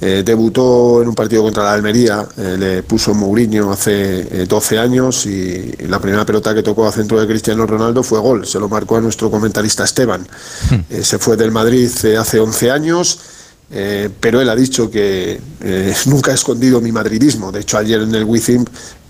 Eh, 0.00 0.22
debutó 0.24 1.00
en 1.00 1.08
un 1.08 1.14
partido 1.14 1.44
contra 1.44 1.62
la 1.62 1.72
Almería, 1.72 2.26
eh, 2.36 2.56
le 2.58 2.82
puso 2.82 3.14
Mourinho 3.14 3.70
hace 3.70 4.42
eh, 4.42 4.46
12 4.46 4.78
años 4.78 5.24
y 5.24 5.72
la 5.86 6.00
primera 6.00 6.26
pelota 6.26 6.52
que 6.52 6.64
tocó 6.64 6.86
a 6.86 6.92
centro 6.92 7.18
de 7.20 7.28
Cristiano 7.28 7.64
Ronaldo 7.64 8.02
fue 8.02 8.18
gol, 8.18 8.44
se 8.44 8.58
lo 8.58 8.68
marcó 8.68 8.96
a 8.96 9.00
nuestro 9.00 9.30
comentarista 9.30 9.84
Esteban. 9.84 10.26
Eh, 10.90 11.04
se 11.04 11.18
fue 11.18 11.36
del 11.36 11.52
Madrid 11.52 11.88
hace 12.18 12.40
11 12.40 12.70
años, 12.72 13.20
eh, 13.70 14.10
pero 14.20 14.40
él 14.40 14.48
ha 14.48 14.54
dicho 14.54 14.90
que 14.90 15.40
eh, 15.60 15.94
nunca 16.06 16.30
ha 16.30 16.34
escondido 16.34 16.80
mi 16.80 16.92
madridismo. 16.92 17.50
De 17.50 17.60
hecho, 17.60 17.78
ayer 17.78 18.02
en 18.02 18.14
el 18.14 18.24
Wizzing 18.24 18.64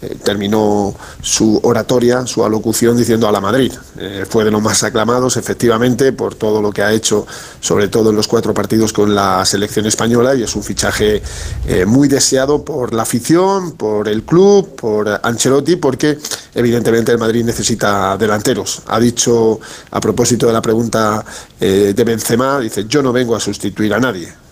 eh, 0.04 0.16
terminó 0.22 0.94
su 1.20 1.58
oratoria, 1.62 2.26
su 2.26 2.44
alocución 2.44 2.96
diciendo 2.96 3.28
a 3.28 3.32
la 3.32 3.40
Madrid. 3.40 3.72
Eh, 3.98 4.24
fue 4.28 4.44
de 4.44 4.50
los 4.50 4.62
más 4.62 4.82
aclamados, 4.82 5.36
efectivamente, 5.36 6.12
por 6.12 6.34
todo 6.34 6.60
lo 6.60 6.72
que 6.72 6.82
ha 6.82 6.92
hecho, 6.92 7.26
sobre 7.60 7.88
todo 7.88 8.10
en 8.10 8.16
los 8.16 8.28
cuatro 8.28 8.52
partidos 8.54 8.92
con 8.92 9.14
la 9.14 9.44
selección 9.44 9.86
española, 9.86 10.34
y 10.34 10.42
es 10.42 10.54
un 10.54 10.62
fichaje 10.62 11.22
eh, 11.66 11.86
muy 11.86 12.08
deseado 12.08 12.64
por 12.64 12.92
la 12.92 13.02
afición, 13.02 13.72
por 13.72 14.08
el 14.08 14.22
club, 14.22 14.74
por 14.76 15.20
Ancelotti, 15.22 15.76
porque 15.76 16.18
evidentemente 16.54 17.12
el 17.12 17.18
Madrid 17.18 17.44
necesita 17.44 18.16
delanteros. 18.16 18.82
Ha 18.86 19.00
dicho, 19.00 19.60
a 19.90 20.00
propósito 20.00 20.46
de 20.46 20.52
la 20.52 20.62
pregunta 20.62 21.24
de 21.58 22.04
Benzema, 22.04 22.60
dice, 22.60 22.84
yo 22.86 23.02
no 23.02 23.10
vengo 23.10 23.34
a 23.34 23.40
sustituir 23.40 23.94
a 23.94 23.98
nadie 23.98 24.44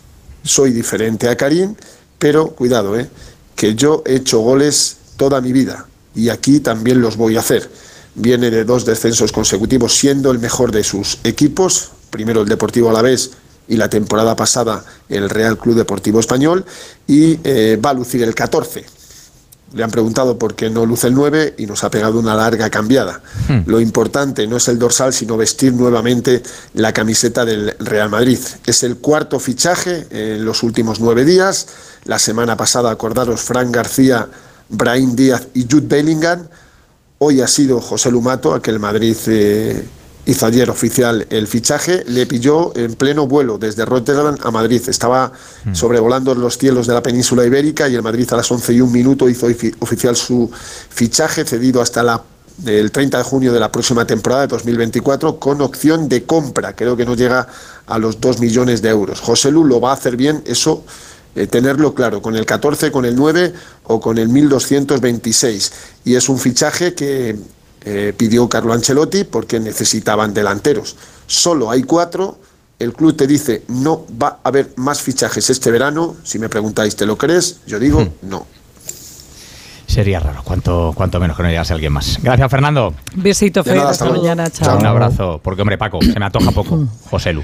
soy 0.45 0.73
diferente 0.73 1.29
a 1.29 1.37
Karim, 1.37 1.75
pero 2.19 2.49
cuidado, 2.49 2.95
que 3.55 3.75
yo 3.75 4.03
he 4.07 4.17
hecho 4.17 4.41
goles 4.41 4.97
toda 5.17 5.41
mi 5.41 5.53
vida 5.53 5.87
y 6.15 6.29
aquí 6.29 6.61
también 6.61 7.01
los 7.01 7.17
voy 7.17 7.37
a 7.37 7.41
hacer. 7.41 7.69
Viene 8.15 8.51
de 8.51 8.65
dos 8.65 8.85
descensos 8.85 9.33
consecutivos 9.33 9.95
siendo 9.95 10.31
el 10.31 10.39
mejor 10.39 10.71
de 10.73 10.85
sus 10.85 11.19
equipos, 11.25 11.91
primero 12.11 12.43
el 12.43 12.49
Deportivo 12.49 12.91
Alavés 12.91 13.31
y 13.69 13.77
la 13.77 13.89
temporada 13.89 14.37
pasada 14.37 14.85
el 15.09 15.31
Real 15.31 15.57
Club 15.57 15.77
Deportivo 15.77 16.21
Español 16.21 16.65
y 17.07 17.39
eh, 17.45 17.81
va 17.83 17.91
a 17.91 17.95
lucir 17.95 18.23
el 18.23 18.35
14. 18.35 18.85
Le 19.75 19.83
han 19.83 19.91
preguntado 19.91 20.39
por 20.39 20.55
qué 20.55 20.69
no 20.69 20.85
luce 20.85 21.07
el 21.07 21.15
9 21.15 21.55
y 21.57 21.65
nos 21.65 21.83
ha 21.83 21.91
pegado 21.91 22.19
una 22.19 22.35
larga 22.35 22.69
cambiada. 22.69 23.23
Lo 23.65 23.81
importante 23.81 24.47
no 24.47 24.59
es 24.59 24.69
el 24.69 24.79
dorsal, 24.79 25.15
sino 25.15 25.39
vestir 25.39 25.73
nuevamente 25.73 26.43
la 26.75 26.93
camiseta 26.93 27.47
del 27.47 27.75
Real 27.79 28.11
Madrid. 28.11 28.39
Es 28.67 28.83
el 28.83 28.99
cuarto 28.99 29.41
fichaje 29.41 30.07
en 30.11 30.45
los 30.45 30.63
últimos 30.63 31.01
nueve 31.01 31.25
días. 31.25 31.69
La 32.05 32.19
semana 32.19 32.55
pasada, 32.55 32.91
acordaros, 32.91 33.41
Frank 33.41 33.75
García, 33.75 34.29
Brahim 34.73 35.15
Díaz 35.15 35.47
y 35.55 35.63
Jude 35.71 35.87
Bellingham. 35.87 36.49
Hoy 37.19 37.41
ha 37.41 37.47
sido 37.47 37.81
José 37.81 38.11
Lumato, 38.11 38.53
a 38.53 38.61
que 38.61 38.71
el 38.73 38.81
Madrid 38.81 39.17
eh, 39.29 39.87
hizo 40.27 40.47
ayer 40.47 40.69
oficial 40.71 41.25
el 41.31 41.47
fichaje. 41.47 42.03
Le 42.09 42.27
pilló 42.27 42.77
en 42.77 42.95
pleno 42.95 43.29
vuelo 43.29 43.59
desde 43.59 43.85
Rotterdam 43.85 44.37
a 44.43 44.51
Madrid. 44.51 44.83
Estaba 44.89 45.31
sobrevolando 45.73 46.35
los 46.35 46.59
cielos 46.59 46.87
de 46.89 46.95
la 46.95 47.03
península 47.03 47.45
ibérica 47.45 47.89
y 47.89 47.95
el 47.95 48.03
Madrid 48.03 48.27
a 48.33 48.37
las 48.37 48.51
11 48.51 48.73
y 48.73 48.81
un 48.81 48.91
minuto 48.91 49.29
hizo 49.29 49.49
ofi- 49.49 49.75
oficial 49.79 50.17
su 50.17 50.51
fichaje, 50.91 51.45
cedido 51.45 51.81
hasta 51.81 52.03
la 52.03 52.23
del 52.57 52.91
30 52.93 53.19
de 53.19 53.25
junio 53.25 53.53
de 53.53 53.59
la 53.59 53.73
próxima 53.73 54.07
temporada 54.07 54.43
de 54.43 54.49
2024 54.49 55.39
con 55.39 55.61
opción 55.63 56.09
de 56.09 56.25
compra. 56.25 56.75
Creo 56.77 56.97
que 56.97 57.05
no 57.07 57.15
llega 57.15 57.47
a 57.87 57.99
los 57.99 58.21
2 58.21 58.41
millones 58.41 58.83
de 58.83 58.89
euros. 58.91 59.21
José 59.21 59.51
Lu 59.51 59.65
lo 59.65 59.81
va 59.81 59.91
a 59.91 59.95
hacer 59.95 60.17
bien, 60.17 60.43
eso 60.45 60.85
eh, 61.35 61.47
tenerlo 61.47 61.95
claro, 61.95 62.21
con 62.21 62.37
el 62.37 62.45
14, 62.47 62.91
con 62.93 63.05
el 63.05 63.17
9 63.17 63.53
o 63.85 64.01
con 64.01 64.19
el 64.19 64.29
1226. 64.29 65.73
Y 66.05 66.15
es 66.15 66.29
un 66.29 66.39
fichaje 66.39 66.95
que 66.95 67.37
eh, 67.85 68.13
pidió 68.17 68.49
Carlo 68.49 68.73
Ancelotti 68.73 69.25
porque 69.25 69.59
necesitaban 69.61 70.35
delanteros. 70.35 70.97
Solo 71.27 71.71
hay 71.71 71.83
cuatro. 71.83 72.39
El 72.79 72.93
club 72.93 73.17
te 73.17 73.27
dice 73.27 73.63
no 73.69 74.05
va 74.21 74.41
a 74.43 74.49
haber 74.49 74.73
más 74.77 75.01
fichajes 75.01 75.49
este 75.51 75.71
verano. 75.71 76.17
Si 76.25 76.39
me 76.39 76.49
preguntáis, 76.49 76.97
¿te 76.97 77.07
lo 77.07 77.17
crees? 77.17 77.61
Yo 77.67 77.79
digo 77.79 78.07
no. 78.23 78.47
Sería 79.87 80.21
raro, 80.21 80.43
cuanto, 80.43 80.93
cuanto 80.95 81.21
menos 81.21 81.37
que 81.37 81.43
no 81.43 81.51
llegase 81.51 81.75
alguien 81.75 81.93
más. 81.93 82.19
Gracias, 82.23 82.51
Fernando. 82.51 82.95
Besito, 83.15 83.63
De 83.63 83.71
Fer. 83.71 83.79
nada, 83.79 83.91
Hasta 83.91 84.07
mañana. 84.07 84.49
Chao. 84.49 84.79
Un 84.79 84.87
abrazo, 84.87 85.39
porque 85.45 85.61
hombre, 85.61 85.77
Paco, 85.77 85.99
se 86.01 86.19
me 86.19 86.25
antoja 86.25 86.51
poco. 86.51 86.87
José 87.11 87.35
Lu. 87.35 87.43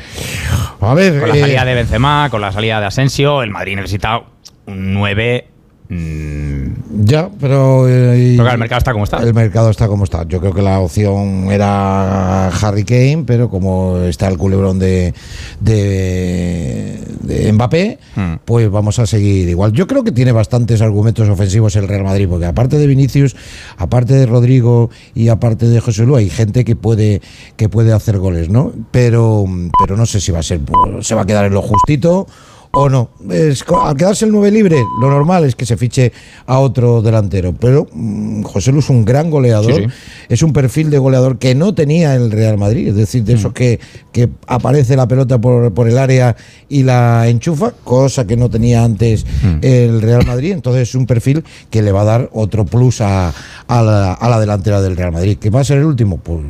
A 0.80 0.94
ver, 0.94 1.18
Con 1.20 1.28
la 1.28 1.36
eh, 1.36 1.40
salida 1.40 1.64
de 1.64 1.74
Benzema, 1.74 2.28
con 2.30 2.40
la 2.40 2.52
salida 2.52 2.80
de 2.80 2.86
Asensio, 2.86 3.42
el 3.42 3.50
Madrid 3.50 3.76
necesita 3.76 4.22
un 4.66 4.94
9. 4.94 5.46
Mm, 5.88 7.04
ya, 7.04 7.30
pero. 7.40 7.88
eh, 7.88 8.34
pero 8.36 8.50
el 8.50 8.58
mercado 8.58 8.78
está 8.78 8.92
como 8.92 9.04
está. 9.04 9.18
El 9.18 9.34
mercado 9.34 9.70
está 9.70 9.88
como 9.88 10.04
está. 10.04 10.24
Yo 10.28 10.40
creo 10.40 10.52
que 10.52 10.62
la 10.62 10.80
opción 10.80 11.50
era 11.50 12.48
Harry 12.48 12.84
Kane, 12.84 13.24
pero 13.26 13.48
como 13.48 13.98
está 13.98 14.28
el 14.28 14.36
culebrón 14.38 14.78
de, 14.78 15.14
de, 15.60 17.00
de 17.22 17.52
Mbappé, 17.52 17.98
Hmm. 18.14 18.34
pues 18.44 18.70
vamos 18.70 18.98
a 18.98 19.06
seguir 19.06 19.48
igual. 19.48 19.72
Yo 19.72 19.86
creo 19.86 20.02
que 20.04 20.12
tiene 20.12 20.32
bastantes 20.32 20.80
argumentos 20.82 21.28
ofensivos 21.28 21.76
el 21.76 21.86
Real 21.88 22.04
Madrid, 22.04 22.26
porque 22.28 22.46
aparte 22.46 22.78
de 22.78 22.86
Vinicius, 22.86 23.36
aparte 23.76 24.14
de 24.14 24.26
Rodrigo 24.26 24.90
y 25.14 25.28
aparte 25.28 25.66
de 25.68 25.80
José 25.80 26.04
Lu, 26.04 26.16
hay 26.16 26.30
gente 26.30 26.64
que 26.64 26.74
puede 26.76 27.20
que 27.56 27.68
puede 27.68 27.92
hacer 27.92 28.18
goles, 28.18 28.48
¿no? 28.48 28.72
Pero 28.90 29.44
pero 29.80 29.96
no 29.96 30.06
sé 30.06 30.20
si 30.20 30.32
va 30.32 30.40
a 30.40 30.42
ser 30.42 30.60
pues, 30.60 31.06
se 31.06 31.14
va 31.14 31.22
a 31.22 31.26
quedar 31.26 31.44
en 31.46 31.54
lo 31.54 31.62
justito 31.62 32.26
o 32.72 32.88
no. 32.88 33.10
Es, 33.30 33.64
al 33.84 33.96
quedarse 33.96 34.24
el 34.24 34.32
9 34.32 34.50
libre, 34.50 34.76
lo 35.00 35.08
normal 35.10 35.44
es 35.44 35.54
que 35.56 35.64
se 35.66 35.76
fiche 35.76 36.12
a 36.46 36.58
otro 36.58 37.02
delantero. 37.02 37.54
Pero 37.58 37.86
mm, 37.92 38.42
José 38.42 38.72
Lu 38.72 38.80
es 38.80 38.90
un 38.90 39.04
gran 39.04 39.30
goleador, 39.30 39.72
Sí, 39.74 39.82
sí. 39.84 39.88
es 40.28 40.42
un 40.42 40.52
perfil 40.52 40.90
de 40.90 40.98
goleador 40.98 41.38
que 41.38 41.54
no 41.54 41.74
tenía 41.74 42.14
el 42.14 42.30
Real 42.30 42.58
Madrid, 42.58 42.88
es 42.88 42.94
decir, 42.96 43.24
de 43.24 43.34
Mm. 43.34 43.38
eso 43.38 43.52
que, 43.54 43.80
que 44.12 44.28
aparece 44.46 44.96
la 44.96 45.08
pelota 45.08 45.38
por, 45.40 45.72
por 45.72 45.88
el 45.88 45.98
área 45.98 46.36
y 46.68 46.82
la 46.82 47.26
enchufa, 47.28 47.72
cosa 47.84 48.26
que 48.26 48.36
no 48.36 48.48
tenía 48.50 48.84
antes 48.84 49.24
Mm. 49.42 49.58
el 49.62 50.02
Real 50.02 50.26
Madrid. 50.26 50.52
Entonces 50.52 50.88
es 50.90 50.94
un 50.94 51.06
perfil 51.06 51.44
que 51.70 51.82
le 51.82 51.92
va 51.92 52.02
a 52.02 52.04
dar 52.04 52.30
otro 52.32 52.64
plus 52.66 53.00
a, 53.00 53.32
a 53.66 53.82
la, 53.82 54.12
a 54.12 54.28
la 54.28 54.38
delantera 54.40 54.80
del 54.80 54.96
Real 54.96 55.12
Madrid. 55.12 55.38
¿Que 55.38 55.50
va 55.50 55.60
a 55.60 55.64
ser 55.64 55.78
el 55.78 55.84
último? 55.84 56.18
Pues, 56.18 56.42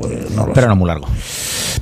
pues 0.00 0.30
no 0.30 0.46
lo 0.46 0.52
Pero 0.52 0.66
sé. 0.66 0.68
no 0.68 0.76
muy 0.76 0.86
largo. 0.88 1.06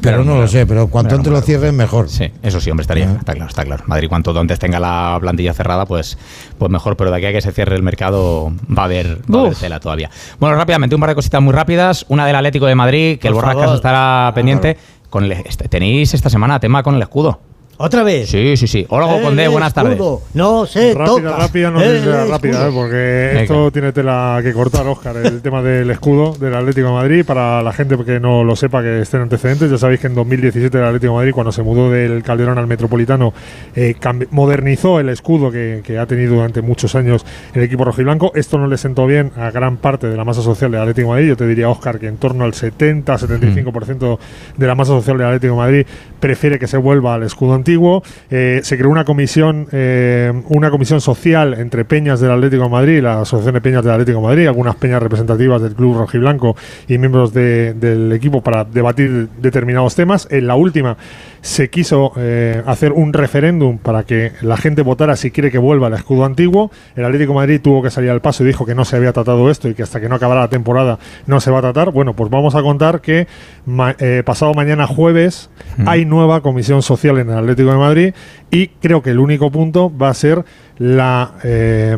Pero 0.01 0.19
no 0.19 0.25
lo 0.25 0.33
largo. 0.41 0.49
sé, 0.49 0.67
pero 0.67 0.89
cuanto 0.89 1.11
Pero 1.11 1.19
antes 1.19 1.33
lo 1.33 1.41
cierren, 1.43 1.77
mejor. 1.77 2.09
Sí, 2.11 2.25
eso 2.43 2.61
sí, 2.61 2.71
hombre, 2.71 2.83
estaría. 2.83 3.09
Ah. 3.11 3.17
Está 3.19 3.33
claro, 3.35 3.49
está 3.49 3.65
claro. 3.65 3.84
Madrid, 3.87 4.09
cuanto 4.09 4.39
antes 4.39 4.59
tenga 4.59 4.81
la 4.81 5.17
plantilla 5.21 5.53
cerrada, 5.55 5.87
pues, 5.87 6.19
pues 6.59 6.71
mejor. 6.71 6.97
Pero 6.97 7.11
de 7.11 7.17
aquí 7.19 7.27
a 7.27 7.33
que 7.33 7.41
se 7.41 7.53
cierre 7.53 7.77
el 7.77 7.83
mercado 7.83 8.53
va 8.77 8.83
a 8.83 8.85
haber, 8.87 9.19
va 9.33 9.39
a 9.39 9.41
haber 9.43 9.55
tela 9.57 9.81
todavía. 9.81 10.11
Bueno, 10.41 10.57
rápidamente, 10.57 10.95
un 10.95 11.01
par 11.01 11.11
de 11.11 11.15
cositas 11.17 11.41
muy 11.43 11.53
rápidas. 11.53 12.05
Una 12.09 12.27
del 12.27 12.37
Atlético 12.37 12.67
de 12.67 12.75
Madrid, 12.75 13.19
que 13.19 13.29
el 13.29 13.35
Borrascas 13.35 13.63
favor. 13.63 13.77
estará 13.77 14.33
pendiente. 14.35 14.77
Con 15.11 15.25
el- 15.25 15.33
este- 15.33 15.69
tenéis 15.69 16.13
esta 16.15 16.29
semana 16.31 16.59
tema 16.59 16.83
con 16.83 16.95
el 16.97 17.03
escudo. 17.03 17.41
¿Otra 17.77 18.05
vez? 18.05 18.29
Sí, 18.31 18.57
sí, 18.57 18.69
sí. 18.69 18.87
Hola, 18.89 19.07
Conde, 19.21 19.49
buenas 19.49 19.75
tardes. 19.75 19.99
No 20.33 20.65
se 20.67 20.95
Rápida, 20.95 21.05
toca. 21.07 21.37
rápida, 21.37 21.71
no 21.73 21.81
sé 21.81 21.99
si 21.99 22.05
será 22.05 22.25
rápida. 22.27 22.69
¿eh? 22.69 22.71
porque 22.73 22.95
Venga. 23.29 23.43
esto 23.43 23.71
tiene 23.73 23.93
tela 23.93 24.39
que 24.43 24.53
cortar, 24.53 24.87
Óscar, 24.87 25.17
el 25.17 25.43
tema 25.43 25.61
del 25.61 25.91
escudo 25.91 26.35
del 26.35 26.55
Atlético 26.55 26.87
de 26.87 26.93
Madrid. 26.93 27.25
Para 27.25 27.63
la 27.63 27.73
gente 27.73 27.97
que 28.05 28.21
no 28.21 28.45
lo 28.45 28.55
sepa, 28.55 28.81
que 28.81 29.01
estén 29.01 29.23
antecedentes, 29.23 29.71
ya 29.71 29.79
sabéis 29.79 29.99
que 30.01 30.07
en 30.07 30.15
2017 30.15 30.79
el 30.79 30.85
Atlético 30.85 31.13
de 31.15 31.17
Madrid, 31.19 31.33
cuando 31.33 31.51
se 31.51 31.63
mudó 31.63 31.91
del 31.91 32.23
Calderón 32.23 32.59
al 32.59 32.69
Metropolitano, 32.69 33.35
eh, 33.75 33.97
modernizó 34.31 35.01
el 35.01 35.09
escudo 35.09 35.51
que, 35.51 35.81
que 35.85 35.99
ha 35.99 36.07
tenido 36.07 36.35
durante 36.37 36.63
muchos 36.63 36.95
años 36.95 37.27
el 37.55 37.63
equipo 37.65 37.85
rojiblanco. 37.85 38.31
Esto 38.37 38.57
no 38.57 38.69
le 38.69 38.79
sentó 38.79 39.05
bien 39.07 39.33
a 39.37 39.51
gran 39.51 39.79
parte 39.79 40.07
de 40.07 40.17
la 40.17 40.25
masa 40.25 40.43
social 40.43 40.71
del 40.71 40.81
Atlético 40.81 41.09
de 41.09 41.15
Madrid. 41.15 41.29
Yo 41.31 41.37
te 41.37 41.47
diría, 41.49 41.69
Óscar, 41.69 41.99
que 41.99 42.07
en 42.07 42.19
torno 42.19 42.45
al 42.45 42.53
70-75% 42.53 44.19
de 44.57 44.67
la 44.67 44.75
masa 44.77 44.93
social 44.93 45.19
del 45.19 45.27
Atlético 45.27 45.55
de 45.55 45.59
Madrid 45.59 45.87
prefiere 46.25 46.59
que 46.59 46.67
se 46.67 46.79
vuelva 46.79 47.13
al 47.13 47.23
escudo 47.23 47.53
antiguo. 47.53 48.03
Eh, 48.31 48.61
se 48.63 48.79
creó 48.79 48.89
una 48.89 49.05
comisión, 49.05 49.67
eh, 49.73 50.33
una 50.49 50.71
comisión 50.71 51.03
social 51.03 51.53
entre 51.53 51.85
peñas 51.85 52.19
del 52.19 52.31
Atlético 52.31 52.63
de 52.63 52.69
Madrid, 52.71 53.03
la 53.03 53.21
Asociación 53.21 53.53
de 53.57 53.61
Peñas 53.61 53.85
del 53.85 53.93
Atlético 53.93 54.23
Madrid, 54.23 54.47
algunas 54.47 54.75
peñas 54.77 55.03
representativas 55.03 55.61
del 55.61 55.75
club 55.75 55.99
rojiblanco 55.99 56.57
y 56.89 56.97
miembros 56.97 57.35
de- 57.35 57.75
del 57.75 58.11
equipo 58.13 58.41
para 58.41 58.65
debatir 58.65 59.29
determinados 59.39 59.95
temas. 59.95 60.27
En 60.31 60.47
la 60.47 60.55
última 60.55 60.97
se 61.45 61.69
quiso 61.69 62.13
eh, 62.17 62.63
hacer 62.65 62.93
un 62.93 63.13
referéndum 63.13 63.77
para 63.77 64.05
que 64.05 64.33
la 64.41 64.57
gente 64.57 64.81
votara 64.81 65.15
si 65.15 65.31
quiere 65.31 65.51
que 65.51 65.59
vuelva 65.59 65.89
el 65.89 65.93
escudo 65.93 66.25
antiguo. 66.25 66.71
El 66.97 67.05
Atlético 67.05 67.33
de 67.33 67.37
Madrid 67.37 67.61
tuvo 67.63 67.83
que 67.83 67.91
salir 67.91 68.09
al 68.09 68.23
paso 68.23 68.43
y 68.45 68.47
dijo 68.47 68.65
que 68.65 68.75
no 68.75 68.87
se 68.87 68.97
había 68.97 69.13
tratado 69.13 69.51
esto 69.51 69.69
y 69.69 69.75
que 69.75 69.83
hasta 69.83 70.01
que 70.01 70.09
no 70.09 70.15
acabara 70.15 70.41
la 70.41 70.49
temporada 70.49 70.99
no 71.27 71.41
se 71.41 71.51
va 71.51 71.59
a 71.59 71.61
tratar. 71.61 71.91
Bueno, 71.93 72.15
pues 72.17 72.31
vamos 72.31 72.55
a 72.55 72.63
contar 72.63 73.03
que 73.03 73.27
ma- 73.67 73.95
eh, 73.99 74.23
pasado 74.25 74.55
mañana 74.55 74.87
jueves 74.87 75.51
hay 75.85 76.07
nueva 76.07 76.41
comisión 76.41 76.81
social 76.81 77.19
en 77.19 77.29
el 77.29 77.37
Atlético 77.37 77.73
de 77.73 77.77
Madrid 77.77 78.15
y 78.51 78.69
creo 78.69 79.03
que 79.03 79.11
el 79.11 79.19
único 79.19 79.51
punto 79.51 79.93
va 79.95 80.09
a 80.09 80.15
ser 80.15 80.47
la, 80.79 81.35
eh, 81.45 81.97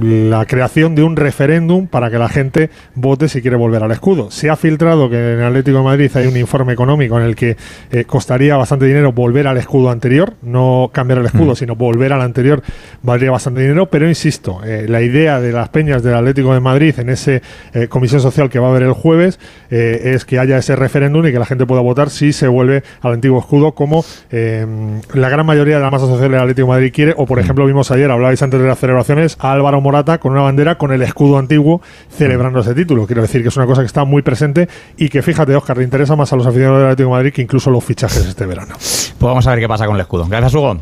la 0.00 0.44
creación 0.46 0.94
de 0.94 1.02
un 1.02 1.16
referéndum 1.16 1.86
para 1.86 2.10
que 2.10 2.18
la 2.18 2.28
gente 2.28 2.70
vote 2.94 3.28
si 3.28 3.42
quiere 3.42 3.56
volver 3.56 3.82
al 3.82 3.90
escudo. 3.90 4.30
Se 4.30 4.50
ha 4.50 4.56
filtrado 4.56 5.10
que 5.10 5.16
en 5.16 5.40
el 5.40 5.46
Atlético 5.46 5.78
de 5.78 5.84
Madrid 5.84 6.10
hay 6.14 6.26
un 6.26 6.36
informe 6.36 6.72
económico 6.72 7.18
en 7.18 7.24
el 7.24 7.34
que 7.34 7.56
eh, 7.90 8.04
costaría 8.04 8.56
bastante 8.56 8.86
dinero 8.86 9.12
volver 9.12 9.46
al 9.46 9.56
escudo 9.56 9.90
anterior, 9.90 10.34
no 10.42 10.90
cambiar 10.92 11.18
el 11.20 11.26
escudo, 11.26 11.56
sino 11.56 11.74
volver 11.76 12.12
al 12.12 12.22
anterior 12.22 12.62
valdría 13.02 13.30
bastante 13.30 13.62
dinero, 13.62 13.86
pero 13.86 14.08
insisto, 14.08 14.60
eh, 14.64 14.86
la 14.88 15.02
idea 15.02 15.40
de 15.40 15.52
las 15.52 15.68
peñas 15.68 16.02
del 16.02 16.14
Atlético 16.14 16.54
de 16.54 16.60
Madrid 16.60 16.94
en 16.98 17.08
esa 17.08 17.40
comisión 17.88 18.20
social 18.20 18.48
que 18.50 18.58
va 18.58 18.68
a 18.68 18.70
haber 18.70 18.82
el 18.82 18.92
jueves 18.92 19.38
es 19.70 20.24
que 20.24 20.38
haya 20.38 20.58
ese 20.58 20.76
referéndum 20.76 21.26
y 21.26 21.32
que 21.32 21.38
la 21.38 21.46
gente 21.46 21.66
pueda 21.66 21.80
votar 21.80 22.10
si 22.10 22.32
se 22.32 22.48
vuelve 22.48 22.82
al 23.00 23.14
antiguo 23.14 23.38
escudo 23.40 23.72
como 23.72 24.04
la 24.30 25.28
gran 25.28 25.46
mayoría 25.46 25.76
de 25.76 25.82
la 25.82 25.90
masa 25.90 26.06
social 26.06 26.30
del 26.30 26.40
Atlético 26.40 26.66
de 26.66 26.72
Madrid 26.74 26.92
quiere, 26.94 27.14
o 27.16 27.26
por 27.26 27.38
ejemplo 27.38 27.66
vimos 27.66 27.90
ayer, 27.90 28.03
hablabais 28.10 28.42
antes 28.42 28.60
de 28.60 28.66
las 28.66 28.78
celebraciones, 28.78 29.36
a 29.40 29.52
Álvaro 29.52 29.80
Morata 29.80 30.18
con 30.18 30.32
una 30.32 30.42
bandera 30.42 30.76
con 30.76 30.92
el 30.92 31.02
escudo 31.02 31.38
antiguo 31.38 31.80
celebrando 32.10 32.60
ese 32.60 32.74
título. 32.74 33.06
Quiero 33.06 33.22
decir 33.22 33.42
que 33.42 33.48
es 33.48 33.56
una 33.56 33.66
cosa 33.66 33.82
que 33.82 33.86
está 33.86 34.04
muy 34.04 34.22
presente 34.22 34.68
y 34.96 35.08
que 35.08 35.22
fíjate, 35.22 35.54
Oscar, 35.56 35.78
le 35.78 35.84
interesa 35.84 36.16
más 36.16 36.32
a 36.32 36.36
los 36.36 36.46
aficionados 36.46 36.78
del 36.78 36.86
Atlético 36.88 37.08
de 37.10 37.14
Madrid 37.16 37.32
que 37.32 37.42
incluso 37.42 37.70
los 37.70 37.82
fichajes 37.84 38.24
este 38.26 38.46
verano. 38.46 38.74
Pues 38.74 39.18
vamos 39.20 39.46
a 39.46 39.50
ver 39.50 39.60
qué 39.60 39.68
pasa 39.68 39.86
con 39.86 39.94
el 39.96 40.00
escudo. 40.02 40.26
Gracias, 40.28 40.54
Hugo. 40.54 40.78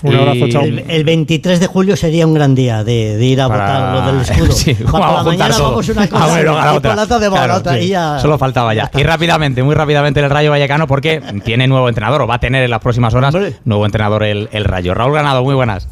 Un 0.00 0.14
abrazo, 0.14 0.48
chao. 0.48 0.62
El, 0.62 0.84
el 0.88 1.02
23 1.02 1.58
de 1.58 1.66
julio 1.66 1.96
sería 1.96 2.24
un 2.24 2.32
gran 2.32 2.54
día 2.54 2.84
de, 2.84 3.16
de 3.16 3.24
ir 3.24 3.40
a 3.40 3.48
Para- 3.48 3.64
votar 3.94 3.94
lo 3.94 4.12
del 4.12 4.20
escudo. 4.20 4.52
Sí, 4.52 4.74
Pa- 4.74 4.92
vamos 4.92 5.16
la 5.16 5.22
mañana 5.24 5.54
todo. 5.56 5.70
vamos 5.70 5.88
una 5.88 6.06
cosa 6.08 6.24
Ah, 6.24 6.36
a 6.36 6.64
la 6.66 6.74
otra. 6.74 6.94
Claro, 7.30 7.62
sí. 7.72 7.78
y 7.80 7.88
ya. 7.88 8.18
Solo 8.20 8.38
faltaba 8.38 8.72
ya. 8.74 8.88
Y 8.96 9.02
rápidamente, 9.02 9.60
muy 9.64 9.74
rápidamente 9.74 10.20
el 10.20 10.30
Rayo 10.30 10.50
Vallecano 10.52 10.86
porque 10.86 11.20
tiene 11.44 11.66
nuevo 11.66 11.88
entrenador 11.88 12.22
o 12.22 12.26
va 12.28 12.36
a 12.36 12.38
tener 12.38 12.62
en 12.62 12.70
las 12.70 12.80
próximas 12.80 13.12
horas 13.14 13.34
nuevo 13.64 13.84
entrenador 13.86 14.22
el, 14.22 14.48
el 14.52 14.64
Rayo. 14.64 14.94
Raúl 14.94 15.14
Ganado, 15.14 15.42
muy 15.42 15.56
buenas. 15.56 15.88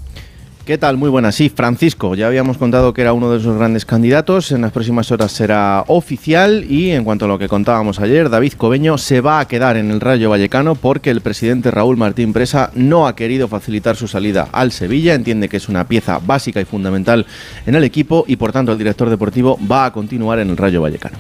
¿Qué 0.66 0.78
tal? 0.78 0.96
Muy 0.96 1.08
buenas. 1.11 1.37
Sí, 1.37 1.49
Francisco, 1.49 2.16
ya 2.16 2.26
habíamos 2.26 2.58
contado 2.58 2.92
que 2.92 3.00
era 3.00 3.12
uno 3.12 3.30
de 3.30 3.38
esos 3.38 3.56
grandes 3.56 3.85
candidatos. 3.85 4.50
En 4.50 4.62
las 4.62 4.73
próximas 4.73 5.12
horas 5.12 5.30
será 5.30 5.85
oficial 5.87 6.66
y 6.68 6.90
en 6.90 7.04
cuanto 7.04 7.26
a 7.26 7.28
lo 7.28 7.38
que 7.38 7.46
contábamos 7.46 8.00
ayer, 8.00 8.28
David 8.28 8.54
Cobeño 8.54 8.99
se 8.99 9.20
va 9.20 9.38
a 9.38 9.46
quedar 9.46 9.76
en 9.76 9.92
el 9.92 10.00
Rayo 10.00 10.28
Vallecano 10.28 10.75
porque 10.75 11.11
el 11.11 11.20
presidente 11.20 11.70
Raúl 11.70 11.96
Martín 11.96 12.32
Presa 12.32 12.73
no 12.75 13.06
ha 13.06 13.14
querido 13.14 13.46
facilitar 13.46 13.94
su 13.94 14.08
salida 14.08 14.49
al 14.50 14.73
Sevilla. 14.73 15.14
Entiende 15.14 15.49
que 15.49 15.58
es 15.58 15.68
una 15.68 15.87
pieza 15.87 16.18
básica 16.18 16.61
y 16.61 16.64
fundamental 16.64 17.26
en 17.64 17.76
el 17.76 17.85
equipo 17.85 18.25
y 18.26 18.35
por 18.35 18.50
tanto 18.50 18.73
el 18.73 18.78
director 18.78 19.08
deportivo 19.08 19.56
va 19.70 19.85
a 19.85 19.92
continuar 19.92 20.40
en 20.40 20.50
el 20.50 20.56
Rayo 20.56 20.82
Vallecano. 20.82 21.16